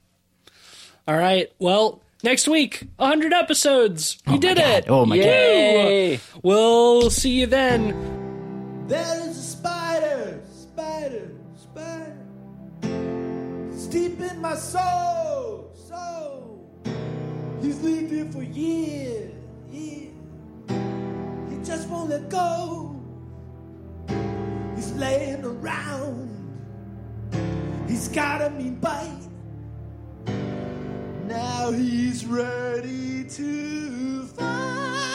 [1.07, 1.51] all right.
[1.59, 4.19] Well, next week, 100 episodes.
[4.27, 4.87] We did it.
[4.89, 5.25] Oh my God.
[5.25, 6.21] Yay!
[6.43, 8.85] We'll see you then.
[8.89, 12.17] There is a spider, spider, spider.
[13.73, 16.65] It's deep in my soul, soul.
[17.61, 19.36] He's lived here for years, years.
[21.67, 22.95] Just won't let go.
[24.77, 26.31] He's laying around.
[27.89, 29.27] He's got a mean bite.
[31.27, 35.06] Now he's ready to fight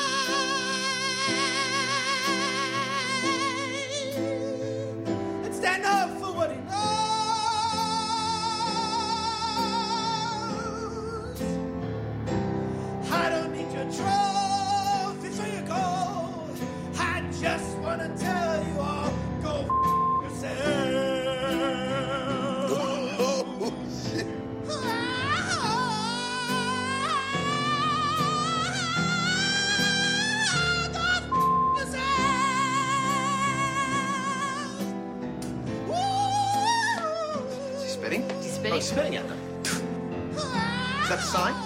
[38.92, 38.98] Is
[41.08, 41.61] that the sign?